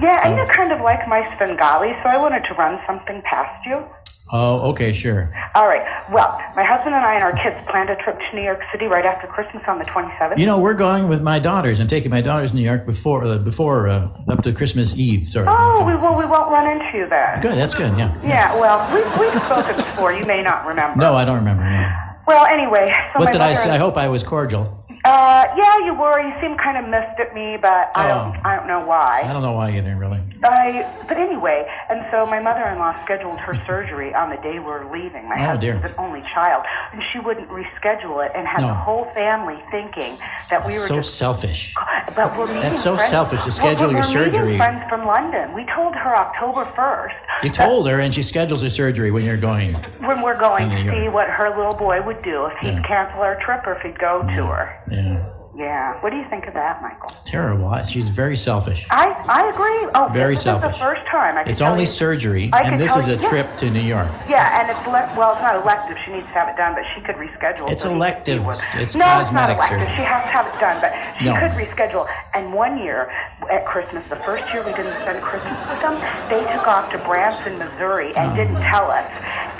[0.00, 3.66] Yeah, and you kind of like my Svengali, so I wanted to run something past
[3.66, 3.84] you.
[4.32, 5.34] Oh, okay, sure.
[5.56, 5.82] All right.
[6.12, 8.86] Well, my husband and I and our kids planned a trip to New York City
[8.86, 10.38] right after Christmas on the 27th.
[10.38, 11.80] You know, we're going with my daughters.
[11.80, 15.28] I'm taking my daughters to New York before, uh, before uh, up to Christmas Eve.
[15.28, 15.48] Sorry.
[15.50, 17.40] oh, we, well, we won't run into you then.
[17.42, 17.58] Good.
[17.58, 17.98] That's good.
[17.98, 18.14] Yeah.
[18.22, 20.12] Yeah, well, we've, we've spoken before.
[20.12, 21.00] You may not remember.
[21.00, 21.64] No, I don't remember.
[21.64, 21.90] no.
[22.28, 22.92] Well, anyway.
[23.14, 23.70] So What did I say?
[23.70, 24.79] I hope I was cordial.
[25.04, 26.20] Uh, yeah, you were.
[26.20, 28.36] You seemed kind of missed at me, but I don't.
[28.36, 28.40] Oh.
[28.44, 29.22] I don't know why.
[29.24, 30.20] I don't know why either, really.
[30.44, 35.28] I, but anyway, and so my mother-in-law scheduled her surgery on the day we're leaving.
[35.28, 35.86] My Oh, husband's dear.
[35.86, 38.68] an only child, and she wouldn't reschedule it, and had No.
[38.68, 40.18] the whole family thinking
[40.50, 41.16] that we were So just.
[41.18, 41.74] selfish.
[42.16, 44.56] But we're meeting That's so friends- selfish to schedule but your we're meeting surgery.
[44.58, 45.52] friends from London.
[45.54, 49.36] We told her October first You told her, and she schedules her surgery when you're
[49.38, 49.74] going.
[50.00, 52.82] when we're going to see what her little boy would do if he'd Yeah.
[52.82, 54.76] cancel our trip or if he'd go to her.
[54.90, 55.24] Yeah.
[55.56, 56.00] Yeah.
[56.00, 57.10] What do you think of that, Michael?
[57.24, 57.76] Terrible.
[57.82, 58.86] She's very selfish.
[58.90, 59.90] I I agree.
[59.94, 60.72] Oh, Very this selfish.
[60.72, 61.36] is the first time.
[61.36, 64.08] I It's only you- surgery, I and this is a trip to New York.
[64.28, 65.98] Yeah, and it's le- well, it's not elective.
[66.06, 67.66] She needs to have it done, but she could reschedule.
[67.68, 67.72] It.
[67.72, 68.40] It's so elective.
[68.74, 69.68] It's no, cosmetic it's not elective.
[69.80, 69.96] surgery.
[69.96, 71.36] She has to have it done, but she No.
[71.38, 72.08] could reschedule.
[72.34, 73.12] And one year
[73.52, 75.94] at Christmas, the first year we didn't spend Christmas with them,
[76.32, 79.04] they took off to Branson, Missouri, and didn't tell us.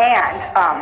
[0.01, 0.81] And um,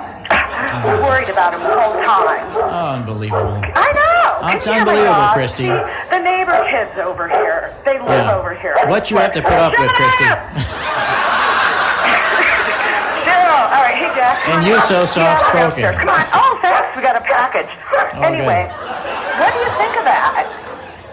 [0.87, 2.47] we worried about them the whole time.
[2.55, 3.61] Oh, unbelievable.
[3.75, 4.47] I know.
[4.49, 5.35] That's Can you hear unbelievable, dog?
[5.35, 5.67] Christy.
[5.67, 5.83] See,
[6.15, 8.37] the neighbor kids over here, they live Yeah.
[8.39, 8.77] over here.
[8.87, 10.25] What you have to put up with, Christy.
[13.69, 14.39] all right, hey Jack.
[14.49, 14.85] And on you up.
[14.87, 15.83] so soft-spoken.
[15.99, 16.25] Come on.
[16.33, 16.97] Oh, thanks.
[16.97, 17.69] We got a package.
[18.19, 18.67] Oh, anyway,
[19.39, 20.43] what do you think of that?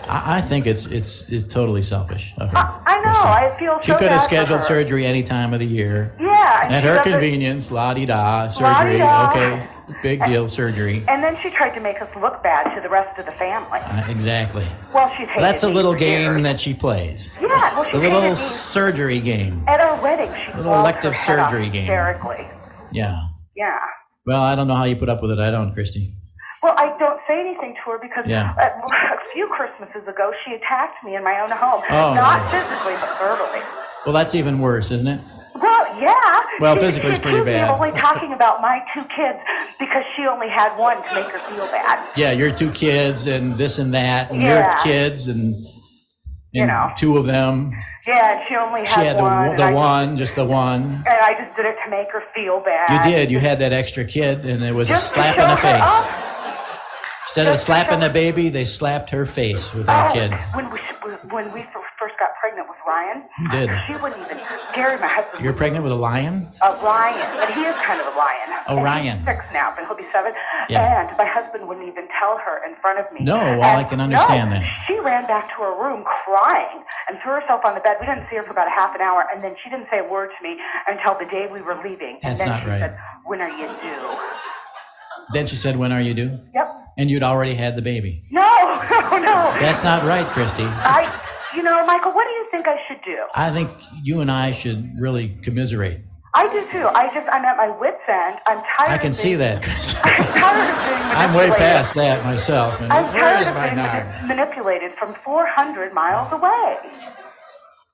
[0.07, 2.57] I, I think it's it's it's totally selfish of her.
[2.57, 3.11] I know.
[3.11, 6.13] I feel She so could have scheduled surgery any time of the year.
[6.19, 6.67] Yeah.
[6.69, 8.97] At her convenience, la di da, surgery.
[8.97, 9.31] La-di-da.
[9.31, 9.67] Okay,
[10.01, 11.03] big deal, surgery.
[11.07, 13.79] And then she tried to make us look bad to the rest of the family.
[13.79, 14.65] Uh, exactly.
[14.93, 16.43] Well, she's That's a little game years.
[16.43, 17.29] that she plays.
[17.41, 19.63] Yeah, well, The little surgery game.
[19.67, 21.81] At our wedding, she Little elective her head off surgery game.
[21.85, 22.47] hysterically.
[22.91, 23.19] Yeah.
[23.55, 23.77] Yeah.
[24.25, 25.39] Well, I don't know how you put up with it.
[25.39, 26.11] I don't, Christy.
[26.65, 28.53] Well, I don't say anything to her because Yeah.
[28.57, 28.65] uh,
[29.13, 31.83] a few Christmases ago she attacked me in my own home.
[31.91, 32.15] Oh.
[32.15, 33.61] Not physically, but verbally.
[34.03, 35.21] Well, that's even worse, isn't it?
[35.61, 36.41] Well, yeah.
[36.59, 37.75] Well, she, physically it's pretty accused me of bad.
[37.75, 39.37] only talking about my two kids
[39.79, 42.03] because she only had one to make her feel bad.
[42.17, 44.73] Yeah, your two kids and this and that, and Yeah.
[44.75, 45.65] your kids and, and
[46.51, 46.89] You know.
[46.97, 47.73] two of them.
[48.07, 49.47] Yeah, she only had, She had the, one.
[49.49, 51.03] and the one, just the one.
[51.07, 53.05] And I just did it to make her feel bad.
[53.05, 53.29] You did.
[53.31, 55.81] You had that extra kid, and it was a Just to slap in the face.
[55.81, 56.33] up.
[57.35, 60.31] Instead of slapping the baby, they slapped her face with that Oh, kid.
[60.55, 60.79] When we
[61.35, 61.67] when we
[61.99, 63.67] first got pregnant with Ryan, You did.
[63.87, 64.39] she wouldn't even.
[64.73, 66.47] Gary, my husband, You're pregnant with a lion?
[66.63, 68.47] a Ryan, but he is kind of a lion.
[68.71, 69.17] Oh, And Ryan.
[69.19, 70.31] He's six now, but he'll be seven.
[70.69, 70.79] Yeah.
[71.09, 73.19] And my husband wouldn't even tell her in front of me.
[73.25, 74.63] No, well, And I can understand no, that.
[74.87, 77.97] She ran back to her room crying and threw herself on the bed.
[77.99, 79.99] We didn't see her for about a half an hour, and then she didn't say
[79.99, 80.55] a word to me
[80.87, 82.19] until the day we were leaving.
[82.23, 82.79] That's and then not she right.
[82.79, 84.07] said, "When are you due?"
[85.33, 86.39] Then she said, When are you due?
[86.53, 86.75] Yep.
[86.97, 88.23] And you'd already had the baby.
[88.31, 88.41] No,
[88.91, 89.53] no, no.
[89.59, 90.63] That's not right, Christy.
[90.63, 91.11] I,
[91.55, 93.17] you know, Michael, what do you think I should do?
[93.35, 93.69] I think
[94.03, 96.01] you and I should really commiserate.
[96.33, 96.85] I do too.
[96.87, 98.39] I just, I'm at my wit's end.
[98.45, 98.91] I'm tired.
[98.91, 99.57] I can of see that.
[100.03, 101.17] I'm tired of being manipulated.
[101.17, 102.79] I'm way past that myself.
[102.81, 106.77] And I'm tired of being mani- manipulated from 400 miles away.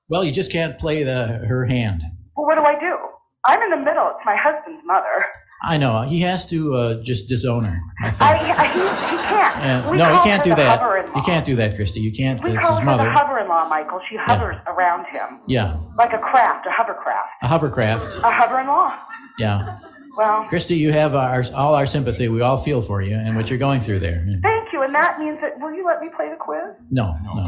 [0.10, 2.02] Well, you just can't play the her hand.
[2.36, 2.98] Well, what do I do?
[3.46, 4.08] I'm in the middle.
[4.10, 5.26] It's my husband's mother.
[5.64, 6.02] I know.
[6.02, 7.80] He has to uh, just disown her.
[8.02, 8.22] I think.
[8.22, 9.56] I, I he, he can't.
[9.62, 9.92] Yeah.
[9.96, 10.82] No, you can't do that.
[11.16, 12.00] You can't do that, Christy.
[12.00, 12.44] You can't.
[12.44, 13.04] We it's call his her mother.
[13.04, 14.02] the hover-in-law, Michael.
[14.10, 18.18] She hovers around him Yeah, like a craft, a hovercraft, a hovercraft.
[18.24, 18.98] a hover-in-law.
[19.38, 19.80] Yeah,
[20.18, 22.28] Well, Christy, you have our all our sympathy.
[22.28, 24.26] We all feel for you and what you're going through there.
[24.42, 24.82] thank you.
[24.82, 25.60] And that means that.
[25.60, 26.74] Will you let me play the quiz?
[26.90, 27.48] No, no, no.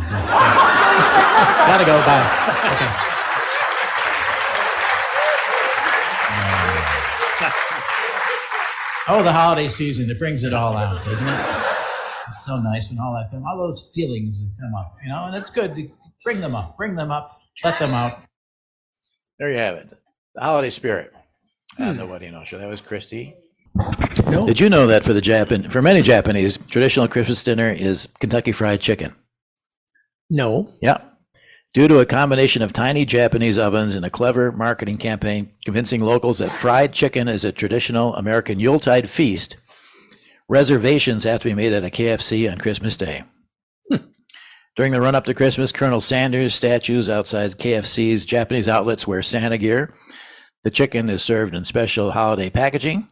[1.68, 1.98] Gotta go.
[2.06, 2.30] Bye.
[2.76, 3.10] Okay.
[9.06, 11.46] Oh, the holiday season, it brings it all out, doesn't it?
[12.32, 15.26] It's so nice when all that come, all those feelings that come up, you know,
[15.26, 15.90] and it's good to
[16.24, 18.20] bring them up, bring them up, let them out.
[19.40, 19.90] There you have it.
[20.36, 21.14] The holiday spirit.
[21.80, 22.58] On the wedding show.
[22.58, 23.36] That was Christy.
[24.28, 24.46] No.
[24.46, 28.52] Did you know that for the Japan for many Japanese, traditional Christmas dinner is Kentucky
[28.54, 29.14] Fried Chicken?
[30.30, 30.70] No.
[30.82, 31.02] Yeah.
[31.74, 36.38] Due to a combination of tiny Japanese ovens and a clever marketing campaign convincing locals
[36.38, 39.58] that fried chicken is a traditional American Yuletide feast,
[40.48, 43.24] reservations have to be made at a KFC on Christmas Day.
[43.90, 44.06] Hmm.
[44.76, 49.58] During the run up to Christmas, Colonel Sanders statues outside KFC's Japanese outlets wear Santa
[49.58, 49.96] gear.
[50.64, 53.08] The chicken is served in special holiday packaging.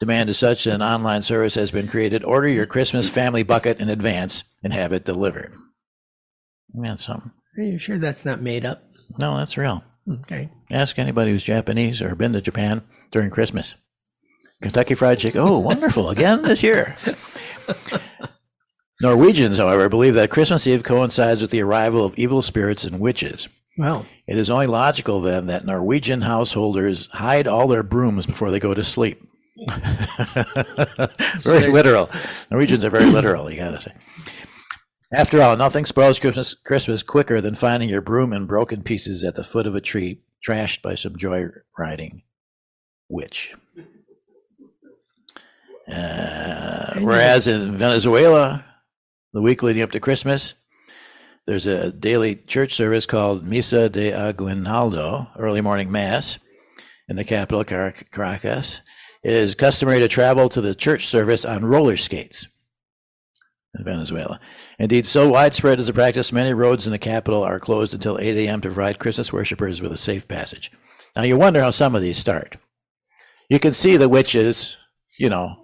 [0.00, 2.24] Demand is such that an online service has been created.
[2.24, 5.54] Order your Christmas family bucket in advance and have it delivered.
[6.74, 7.30] Man, something.
[7.58, 8.82] Are you sure that's not made up?
[9.18, 9.82] No, that's real.
[10.08, 10.50] Okay.
[10.70, 13.74] Ask anybody who's Japanese or been to Japan during Christmas.
[14.62, 15.40] Kentucky Fried Chicken.
[15.40, 16.10] Oh, wonderful.
[16.10, 16.96] Again this year.
[19.00, 23.48] Norwegians, however, believe that Christmas Eve coincides with the arrival of evil spirits and witches.
[23.78, 28.58] Well, It is only logical then that Norwegian householders hide all their brooms before they
[28.58, 29.22] go to sleep.
[31.40, 32.08] very literal.
[32.50, 33.92] Norwegians are very literal, you gotta say.
[35.12, 39.36] After all, nothing spoils Christmas, Christmas quicker than finding your broom in broken pieces at
[39.36, 42.22] the foot of a tree, trashed by some joyriding
[43.08, 43.54] witch.
[45.88, 48.64] Uh, whereas in Venezuela,
[49.32, 50.54] the week leading up to Christmas,
[51.46, 56.40] there's a daily church service called Misa de Aguinaldo, early morning mass,
[57.08, 58.82] in the capital, Car- Caracas.
[59.22, 62.48] It is customary to travel to the church service on roller skates
[63.76, 64.40] in Venezuela.
[64.78, 68.36] Indeed, so widespread is the practice, many roads in the capital are closed until 8
[68.36, 68.60] a.m.
[68.60, 70.70] to provide Christmas worshippers with a safe passage.
[71.14, 72.56] Now, you wonder how some of these start.
[73.48, 74.76] You can see the witches,
[75.18, 75.56] you know,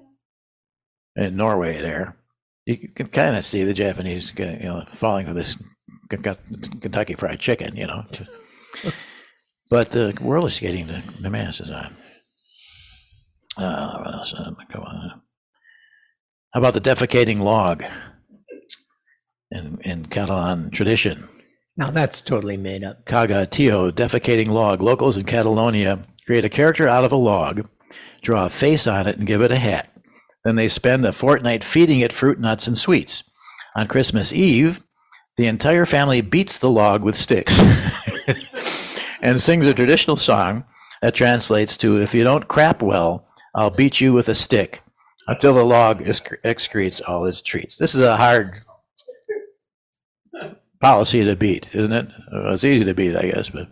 [1.17, 2.17] in Norway there.
[2.65, 5.57] You can kind of see the Japanese, you know, falling for this
[6.09, 8.05] Kentucky Fried Chicken, you know.
[9.69, 11.97] But the roller skating, the, the mass is on.
[13.57, 14.33] Uh, what else?
[14.73, 15.12] Go on.
[16.53, 17.83] How about the defecating log
[19.51, 21.29] in, in Catalan tradition?
[21.77, 23.07] now that's totally made up.
[23.07, 24.83] Caga Tio, defecating log.
[24.83, 27.67] Locals in Catalonia create a character out of a log,
[28.21, 29.91] draw a face on it, and give it a hat.
[30.45, 33.23] Then they spend a fortnight feeding it fruit, nuts, and sweets.
[33.75, 34.85] On Christmas Eve,
[35.39, 37.59] the entire family beats the log with sticks
[39.23, 40.67] and sings a traditional song
[41.01, 44.82] that translates to If you don't crap well, I'll beat you with a stick
[45.29, 47.77] until the log excretes all its treats.
[47.77, 48.61] This is a hard
[50.81, 52.09] policy to beat, isn't it?
[52.33, 53.69] Well, it's easy to beat, I guess, but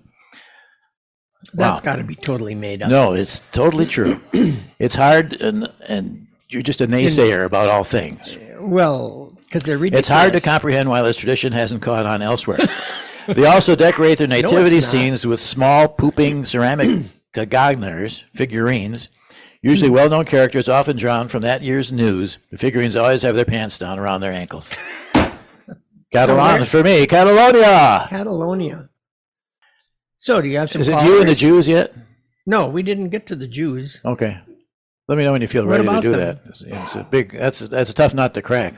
[1.54, 1.80] That's Wow.
[1.80, 2.90] got to be totally made up.
[2.90, 4.20] no, it's totally true.
[4.78, 8.38] it's hard, and and you're just a naysayer about all things.
[8.58, 10.00] Well, because they're ridiculous.
[10.00, 12.58] It's hard to comprehend why this tradition hasn't caught on elsewhere.
[13.26, 14.84] they also decorate their nativity not.
[14.84, 19.08] scenes with small pooping ceramic caganers, figurines,
[19.62, 22.38] usually well-known characters, often drawn from that year's news.
[22.50, 24.70] The figurines always have their pants down around their ankles.
[26.12, 28.06] Catalan for me, Catalonia.
[28.08, 28.88] Catalonia.
[30.18, 30.80] So, do you have some?
[30.80, 31.34] Is it you and the?
[31.34, 31.94] Jews yet?
[32.46, 34.00] No, we didn't get to the Jews.
[34.04, 34.38] Okay.
[35.08, 36.18] Let me know when you feel What ready to about do them?
[36.20, 36.40] that.
[36.46, 37.32] It's, it's a big.
[37.32, 38.74] That's that's a tough nut to crack.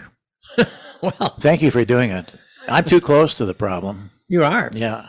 [1.03, 2.33] Well, Thank you for doing it.
[2.69, 4.11] I'm too close to the problem.
[4.29, 4.71] you are.
[4.73, 5.09] Yeah.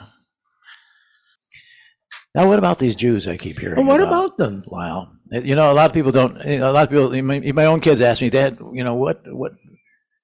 [2.34, 3.76] Now, what about these Jews I keep hearing?
[3.78, 4.64] Well, what about them?
[4.66, 5.12] Wow.
[5.34, 6.43] You know, a lot of people don't.
[6.46, 7.24] You know, a lot of people.
[7.24, 8.60] My, my own kids ask me, Dad.
[8.72, 9.22] You know what?
[9.26, 9.54] What?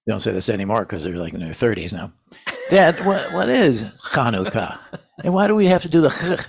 [0.06, 2.14] They don't say this anymore because they're like in their thirties now.
[2.70, 4.78] Dad, what what is Hanukkah?
[5.24, 6.10] And why do we have to do the?
[6.10, 6.48] ch?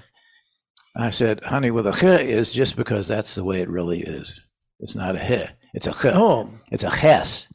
[0.96, 4.42] I said, honey, well, the ch is just because that's the way it really is.
[4.80, 5.48] It's not a h.
[5.72, 6.06] It's a ch.
[6.06, 7.52] Oh, It's a ches.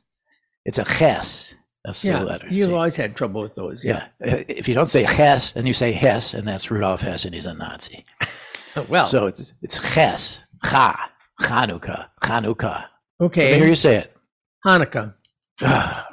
[0.65, 1.53] It's a ches.
[1.83, 2.19] That's yeah.
[2.19, 2.47] the letter.
[2.49, 2.73] You've See?
[2.73, 3.83] always had trouble with those.
[3.83, 4.07] Yeah.
[4.25, 7.35] Uh, If you don't say Hess and you say Hess, and that's Rudolf Hess, and
[7.35, 8.05] he's a Nazi.
[8.89, 12.85] Well, So it's it's Hess, Ha, Hanukkah, Hanukkah.
[13.19, 14.15] Let me hear you say it.
[14.65, 15.13] Hanukkah.
[15.61, 16.07] Ah,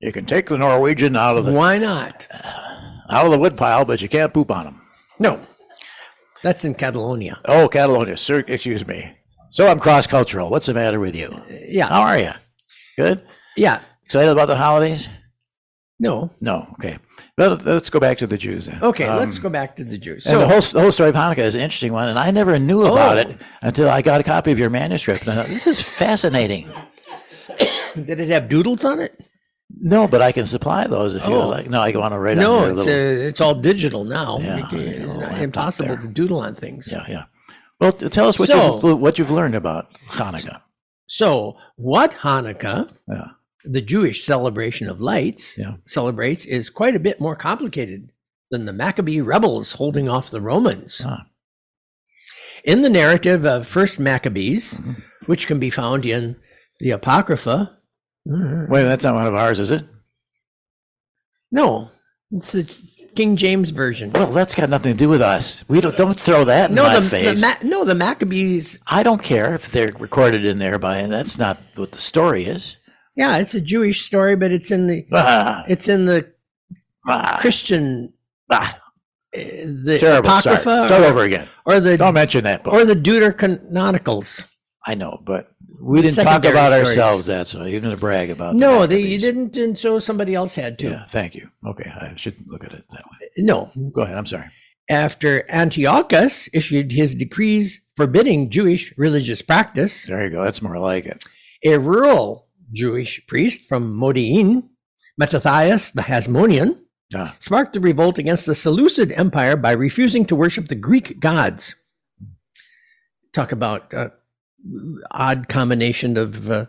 [0.00, 2.26] You can take the Norwegian out of the Why not?
[3.10, 4.80] out of the woodpile, but you can't poop on them.
[5.18, 5.40] No,
[6.42, 7.40] that's in Catalonia.
[7.46, 9.12] Oh, Catalonia, sir, excuse me.
[9.50, 10.50] So I'm cross cultural.
[10.50, 11.34] What's the matter with you?
[11.68, 12.30] Yeah, How are you?
[12.96, 13.22] Good.
[13.56, 13.80] yeah.
[14.04, 15.08] Excited about the holidays?
[16.00, 16.30] No.
[16.40, 16.68] No.
[16.74, 16.98] Okay.
[17.36, 18.80] Well, let's go back to the Jews then.
[18.82, 20.26] Okay, Um, let's go back to the Jews.
[20.26, 22.30] And So, the whole the whole story of Hanukkah is an interesting one, and I
[22.30, 23.20] never knew about Oh.
[23.20, 25.22] it until I got a copy of your manuscript.
[25.22, 26.70] And I thought, this is fascinating.
[27.94, 29.18] did it have doodles on it?
[29.80, 31.48] No, but I can supply those if you Oh.
[31.48, 31.68] like.
[31.68, 32.92] No, I want to write on No, a it's, little.
[32.92, 34.38] uh, it's all digital now.
[34.40, 36.88] Yeah, You can- it's know, not impossible to doodle on things.
[36.90, 37.24] yeah, yeah.
[37.80, 40.60] Well, t- tell us what So- you've what you've learned about Hanukkah.
[41.06, 43.24] So, what Hanukkah, Yeah.
[43.64, 45.74] The Jewish celebration of lights, Yeah.
[45.86, 48.10] celebrates is quite a bit more complicated
[48.50, 51.02] than the Maccabee rebels holding off the Romans.
[51.04, 51.26] Ah.
[52.64, 54.92] In the narrative of First Maccabees, Mm-hmm.
[55.26, 56.36] which can be found in
[56.80, 57.74] the Apocrypha,
[58.30, 59.84] Wait, that's not one of ours, is it?
[61.50, 61.90] No,
[62.30, 62.64] it's the
[63.14, 64.10] King James version.
[64.12, 65.64] Well, that's got nothing to do with us.
[65.68, 67.40] We don't don't throw that in No, my the, the face.
[67.40, 68.78] Ma- no, the Maccabees.
[68.86, 71.06] I don't care if they're recorded in there by.
[71.06, 72.76] That's not what the story is.
[73.18, 76.32] Yeah, it's a Jewish story, but it's in the Ah, it's in the
[77.06, 78.12] ah, Christian
[78.50, 78.80] ah,
[79.36, 80.30] uh, the terrible.
[80.30, 81.48] Start, apocrypha start or, over again.
[81.66, 82.72] or the Don't mention that book.
[82.72, 84.44] or the Deuterocanonicals.
[84.86, 85.50] I know, but
[85.80, 86.88] we didn't talk about stories.
[86.88, 87.26] ourselves.
[87.26, 87.66] That's all.
[87.68, 88.54] You're going to brag about.
[88.54, 90.90] the No, they you didn't, and so somebody else had to.
[90.90, 91.50] Yeah, thank you.
[91.66, 93.28] Okay, I should look at it that way.
[93.38, 94.16] No, Go ahead.
[94.16, 94.46] I'm sorry.
[94.88, 100.42] after Antiochus issued his decrees forbidding Jewish religious practice, There you go.
[100.44, 101.24] That's more like it.
[101.64, 104.68] a rural Jewish priest from Modi'in,
[105.16, 106.80] Mattathias the Hasmonean,
[107.14, 107.34] Ah.
[107.40, 111.74] sparked the revolt against the Seleucid Empire by refusing to worship the Greek gods.
[113.32, 114.10] Talk about uh,
[115.10, 116.66] odd combination of uh,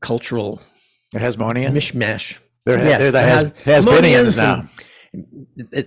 [0.00, 0.60] cultural
[1.12, 1.72] The Hasmonean.
[1.72, 2.38] mishmash.
[2.66, 4.68] They're, Yes, they're the the Has, Has- Hasmoneans now.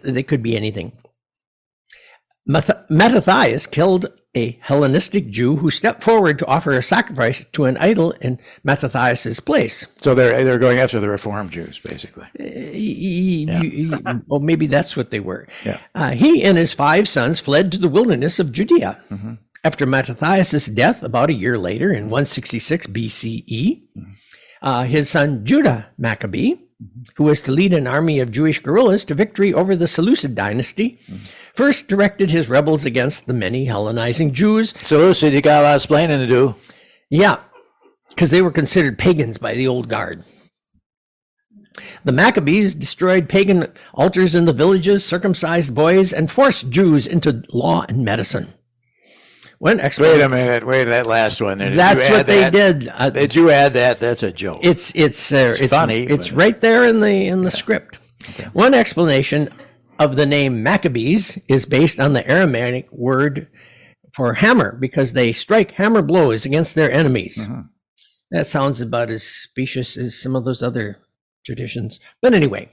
[0.04, 0.92] They could be anything.
[2.48, 8.12] Mattathias killed a Hellenistic Jew who stepped forward to offer a sacrifice to an idol
[8.22, 9.86] in Mattathias's place.
[9.98, 12.26] So they're they're going after the Reformed Jews, basically.
[12.40, 13.94] He- he- he-
[14.28, 15.48] well, maybe that's what they were.
[15.64, 15.80] Yeah.
[15.94, 19.00] Uh, he and his five sons fled to the wilderness of Judea.
[19.12, 19.34] Mm-hmm.
[19.64, 24.12] After Mattathias' death, about a year later in 166 BCE, Mm-hmm.
[24.62, 26.56] uh, his son Judah Maccabee,
[27.16, 31.00] who was to lead an army of Jewish guerrillas to victory over the Seleucid dynasty,
[31.56, 34.74] first directed his rebels against the many Hellenizing Jews.
[34.82, 36.56] So Lucy, you got a lot of explaining to do.
[37.10, 37.40] Yeah,
[38.10, 40.24] because they were considered pagans by the old guard.
[42.04, 47.86] The Maccabees destroyed pagan altars in the villages, circumcised boys, and forced Jews into law
[47.88, 48.54] and medicine.
[49.64, 50.66] Wait a minute.
[50.66, 51.60] Wait that last one.
[51.60, 52.52] Did that's what they that?
[52.52, 52.92] did.
[52.94, 54.00] Uh, Did you add that?
[54.00, 54.60] That's a joke.
[54.62, 57.98] it's it's uh, It's it's, funny, It's right there in the in the script.
[58.52, 59.50] One explanation
[60.00, 63.48] of the name Maccabees is based on the Aramaic word
[64.14, 67.38] for hammer because they strike hammer blows against their enemies.
[67.38, 67.62] Mm-hmm.
[68.32, 71.00] That sounds about as specious as some of those other
[71.46, 72.00] traditions.
[72.22, 72.70] But anyway,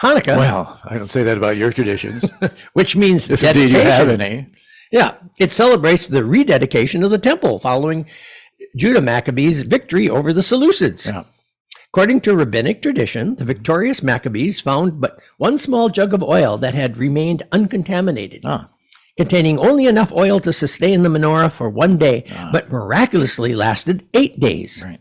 [0.00, 2.30] Hanukkah, well, I don't say that about your traditions,
[2.72, 4.48] which means if indeed you have any.
[4.92, 8.06] Yeah, it celebrates the rededication of the temple following
[8.76, 11.06] Judah Maccabees' victory over the Seleucids.
[11.06, 11.24] Yeah.
[11.88, 16.74] According to rabbinic tradition, the victorious Maccabees found but one small jug of oil that
[16.74, 18.68] had remained uncontaminated, Ah.
[19.18, 22.50] containing only enough oil to sustain the menorah for one day, Ah.
[22.52, 25.00] but miraculously lasted eight days, Right.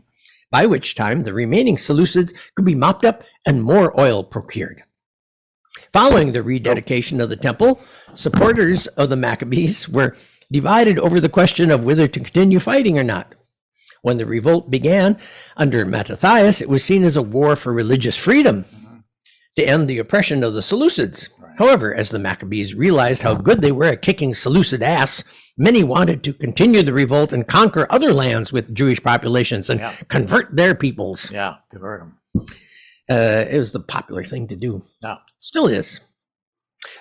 [0.51, 4.83] by which time the remaining Seleucids could be mopped up and more oil procured.
[5.93, 7.81] Following the rededication of the temple,
[8.13, 10.15] supporters of the Maccabees were
[10.51, 13.35] divided over the question of whether to continue fighting or not.
[14.01, 15.17] When the revolt began
[15.57, 18.65] under Mattathias, it was seen as a war for religious freedom
[19.55, 21.29] to end the oppression of the Seleucids.
[21.57, 25.23] However, as the Maccabees realized how good they were at kicking Seleucid ass,
[25.57, 29.93] many wanted to continue the revolt and conquer other lands with Jewish populations and Yeah.
[30.07, 31.29] convert their peoples.
[31.31, 32.47] Yeah, convert them.
[33.11, 34.83] Uh, it was the popular thing to do.
[35.03, 35.17] No.
[35.39, 35.99] Still is.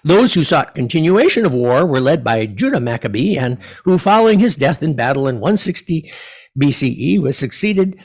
[0.05, 4.57] Those who sought continuation of war were led by Judah Maccabee, and who, following his
[4.57, 6.11] death in battle in 160
[6.61, 7.97] BCE, was succeeded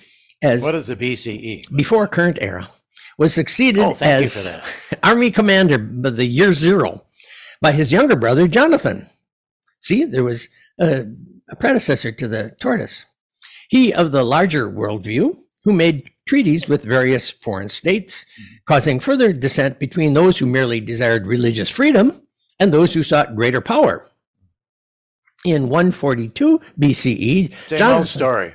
[0.42, 1.76] as What is the BCE?
[1.76, 2.70] before current era,
[3.18, 4.52] was succeeded Oh, as
[5.04, 7.04] army commander by the year zero
[7.62, 9.10] by his younger brother Jonathan.
[9.82, 10.48] See, there was
[10.80, 11.06] a,
[11.50, 13.06] a predecessor to the tortoise.
[13.70, 18.26] He of the larger worldview, who made treaties with various foreign states,
[18.66, 22.22] causing further dissent between those who merely desired religious freedom
[22.60, 24.10] and those who sought greater power.
[25.46, 28.54] In 142 BCE, Same Jonathan, old story.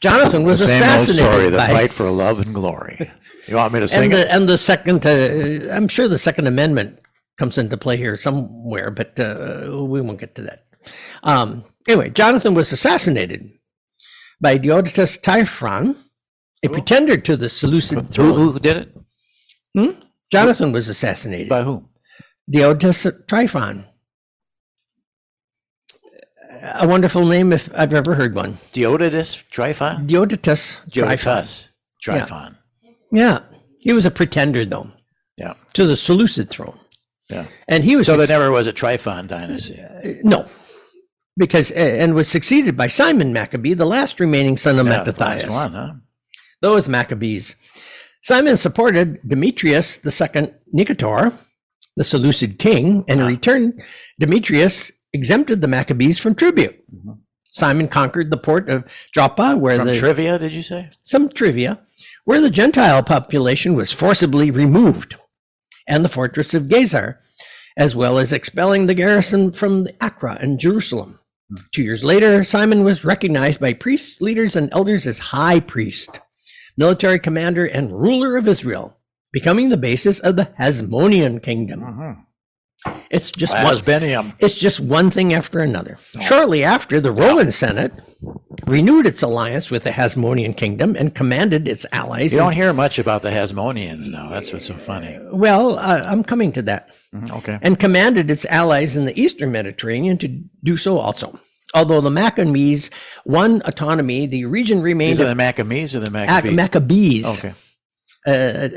[0.00, 1.50] Jonathan was the same old assassinated story.
[1.50, 3.12] The by fight for love and glory.
[3.46, 4.16] You want me to sing and it?
[4.16, 7.00] the and the second uh, i'm sure the second amendment
[7.38, 10.64] comes into play here somewhere but uh, we won't get to that
[11.24, 13.50] um, anyway jonathan was assassinated
[14.40, 15.96] by deodatus tryphon
[16.64, 18.96] a pretender to the seleucid throne who did it?
[19.76, 20.00] Hmm?
[20.30, 21.88] jonathan was assassinated By whom?
[22.52, 23.86] deodatus tryphon
[26.62, 30.06] a wonderful name if i've ever heard one Deodatus Tryphon?
[30.06, 31.68] deodatus Deodatus
[32.02, 32.56] Tryphon.
[33.10, 33.40] yeah
[33.78, 34.88] he was a pretender though
[35.38, 35.54] Yeah.
[35.74, 36.78] to the seleucid throne
[37.28, 37.46] Yeah.
[37.68, 39.80] and he was So there never was a Tryphon dynasty.
[40.22, 40.46] No,
[41.36, 45.48] because and was succeeded by Simon Maccabee, the last remaining son of Yeah, the Mattathias.
[45.48, 45.92] last one, huh?
[46.62, 47.56] Those Maccabees.
[48.22, 51.36] Simon supported Demetrius II Nicator,
[51.96, 53.82] the Seleucid king, and in return,
[54.18, 56.78] Demetrius exempted the Maccabees from tribute.
[57.44, 59.84] Simon conquered the port of Joppa, where Mm-hmm.
[59.86, 60.88] From the trivia, did you say?
[61.02, 61.80] some trivia,
[62.24, 65.16] where the Gentile population was forcibly removed.
[65.88, 67.18] and the fortress of Gezer,
[67.76, 71.18] as well as expelling the garrison from Acra and Jerusalem.
[71.72, 76.20] Two years later, Simon was recognized by priests, leaders, and elders as high priest,
[76.76, 78.98] military commander, and ruler of Israel,
[79.32, 82.24] becoming the basis of the Hasmonean kingdom.
[83.10, 83.76] It's just one,
[84.40, 85.98] it's just one thing after another.
[86.20, 87.92] Shortly after, the Roman Senate
[88.66, 92.32] renewed its alliance with the Hasmonean kingdom and commanded its allies.
[92.32, 94.30] You don't hear much about the Hasmoneans now.
[94.30, 95.16] That's what's so funny.
[95.32, 96.88] well, uh, I'm coming to that.
[97.14, 97.58] Mhm, Okay.
[97.62, 100.28] and commanded its allies in the eastern Mediterranean to
[100.64, 101.38] do so also.
[101.74, 102.90] Although the Maccabees
[103.24, 106.56] won autonomy, the region remained These are the Maccabees or the Mac- Maccabees?
[106.56, 107.38] Maccabees.
[107.38, 107.54] Okay.
[108.26, 108.68] Uh,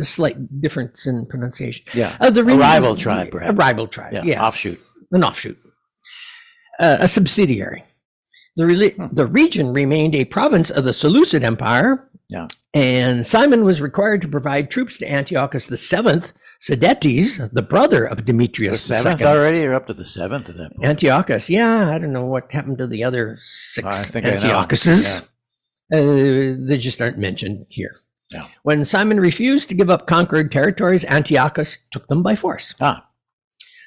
[0.00, 1.84] a slight difference in pronunciation.
[1.94, 2.16] Yeah.
[2.20, 3.52] Uh, the a rival tribe, perhaps.
[3.52, 4.12] A rival tribe.
[4.12, 4.22] Yeah.
[4.24, 4.44] Yeah.
[4.44, 4.80] Offshoot.
[5.12, 5.58] An offshoot.
[6.80, 7.84] Uh, a subsidiary.
[8.56, 12.48] The, reli- the region remained a province of the Seleucid Empire, Yeah.
[12.74, 16.22] and Simon was required to provide troops to Antiochus VII,
[16.60, 19.26] Sidetes, the brother of Demetrius The seventh II.
[19.26, 20.88] already, or up to the seventh at that point?
[20.88, 24.36] Antiochus, yeah, I don't know what happened to the other six I think I know.
[24.40, 25.22] Antiochuses.
[25.92, 27.96] Uh, they just aren't mentioned here.
[28.30, 28.46] Yeah.
[28.62, 32.74] When Simon refused to give up conquered territories, Antiochus took them by force.
[32.80, 33.08] Ah.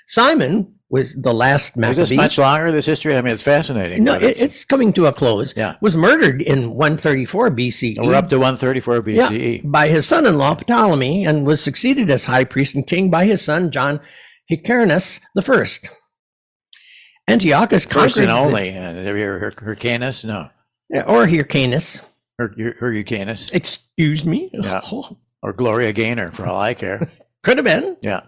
[0.08, 3.18] Simon was the last Is this much longer, this history?
[3.18, 4.04] I mean, it's fascinating.
[4.04, 5.52] no, but it, it's coming to a close.
[5.58, 5.76] Yeah.
[5.82, 7.96] Was murdered in 134 BCE.
[7.98, 9.56] We're up to 134 BCE.
[9.56, 13.42] Yeah, by his son-in-law Ptolemy, and was succeeded as high priest and king by his
[13.42, 14.00] son John
[14.52, 15.90] Hyrcanus the first.
[17.28, 18.70] Antiochus First conquered and the- only.
[18.70, 20.24] And have you ever heard Hyrcanus?
[20.26, 20.50] No.
[21.08, 22.02] or Hyrcanus.
[22.40, 23.52] Hyrcanus.
[23.52, 24.52] Excuse me.
[24.54, 24.82] Yeah.
[25.46, 27.12] Or Gloria Gaynor, for all I care.
[27.44, 27.98] Could have been.
[28.02, 28.22] Yeah.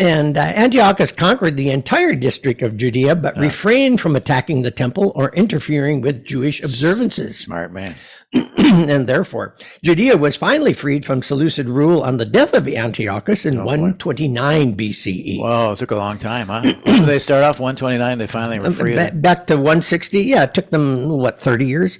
[0.00, 5.10] And uh, Antiochus conquered the entire district of Judea, but refrained from attacking the temple
[5.16, 7.36] or interfering with Jewish observances.
[7.36, 7.96] Smart man.
[8.58, 13.64] and therefore, Judea was finally freed from Seleucid rule on the death of Antiochus in
[13.64, 15.40] 129 BCE.
[15.40, 16.74] Whoa, it took a long time, huh?
[17.06, 18.18] They start off 129?
[18.18, 18.96] They finally were free.
[18.96, 20.20] of Ba- back to 160.
[20.22, 21.98] Yeah, it took them, what, 30 years?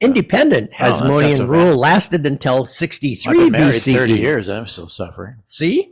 [0.00, 3.94] Independent Oh, Hasmonean so rule lasted until I've 63 been married BCE.
[3.94, 4.48] 30 years.
[4.48, 5.36] I'm still suffering.
[5.44, 5.90] See?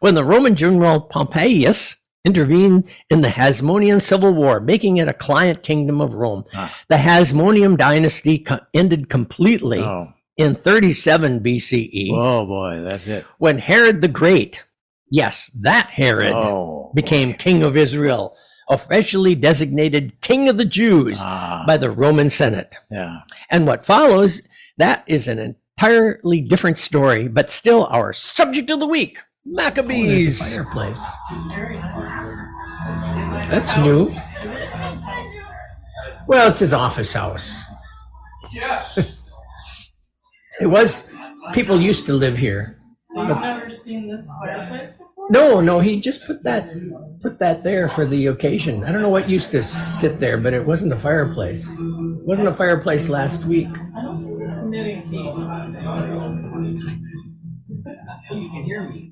[0.00, 5.62] When the Roman general Pompeius intervened in the Hasmonean Civil War, making it a client
[5.62, 6.74] kingdom of Rome, Ah.
[6.88, 10.12] the Hasmonean dynasty co- ended completely Oh.
[10.36, 12.80] in 37 BCE Oh, boy.
[12.80, 13.24] That's it.
[13.38, 14.64] when Herod the Great,
[15.10, 16.92] yes, that Herod, Oh.
[16.94, 18.36] became king of Israel,
[18.68, 21.64] officially designated king of the Jews Ah.
[21.66, 22.74] by the Roman Senate.
[22.90, 23.20] Yeah.
[23.50, 24.42] And what follows,
[24.76, 30.40] that is an entirely different story, but still our subject of the week Maccabees.
[30.40, 31.02] Oh, fireplace.
[33.48, 34.10] That's new.
[36.26, 37.62] Well, it's his office house.
[38.52, 39.16] Yes.
[40.60, 41.04] It was,
[41.54, 42.76] people used to live here.
[43.14, 45.26] So you've never seen this fireplace before?
[45.30, 46.68] No, no, he just put that
[47.22, 48.84] put that there for the occasion.
[48.84, 51.66] I don't know what used to sit there, but it wasn't a fireplace.
[51.70, 51.78] It
[52.26, 53.68] wasn't a fireplace last week.
[53.68, 55.16] I don't think it's knitting key.
[55.16, 56.49] You can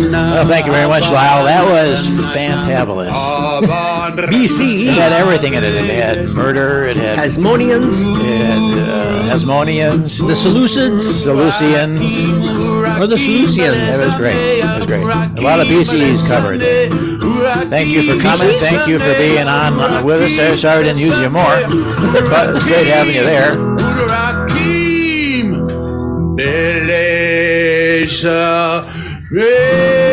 [0.00, 1.44] Well, thank you very much, Lyle.
[1.44, 3.10] That was fantabulous.
[3.10, 4.86] BCE.
[4.86, 5.74] It had everything in it.
[5.74, 6.84] It had murder.
[6.84, 13.00] It had, Hasmoneans, it had uh, Hasmoneans, the Seleucids, Seleucians.
[13.00, 14.00] or the Seleucians.
[14.00, 14.58] It was great.
[14.60, 15.02] It was great.
[15.02, 16.60] A lot of BCEs covered.
[17.70, 18.54] Thank you for coming.
[18.56, 20.36] Thank you for being on uh, with us.
[20.36, 20.56] there.
[20.56, 23.56] Sorry I didn't use you more, but it's great having you there.
[27.28, 28.84] Beleza,
[29.30, 30.07] Vem!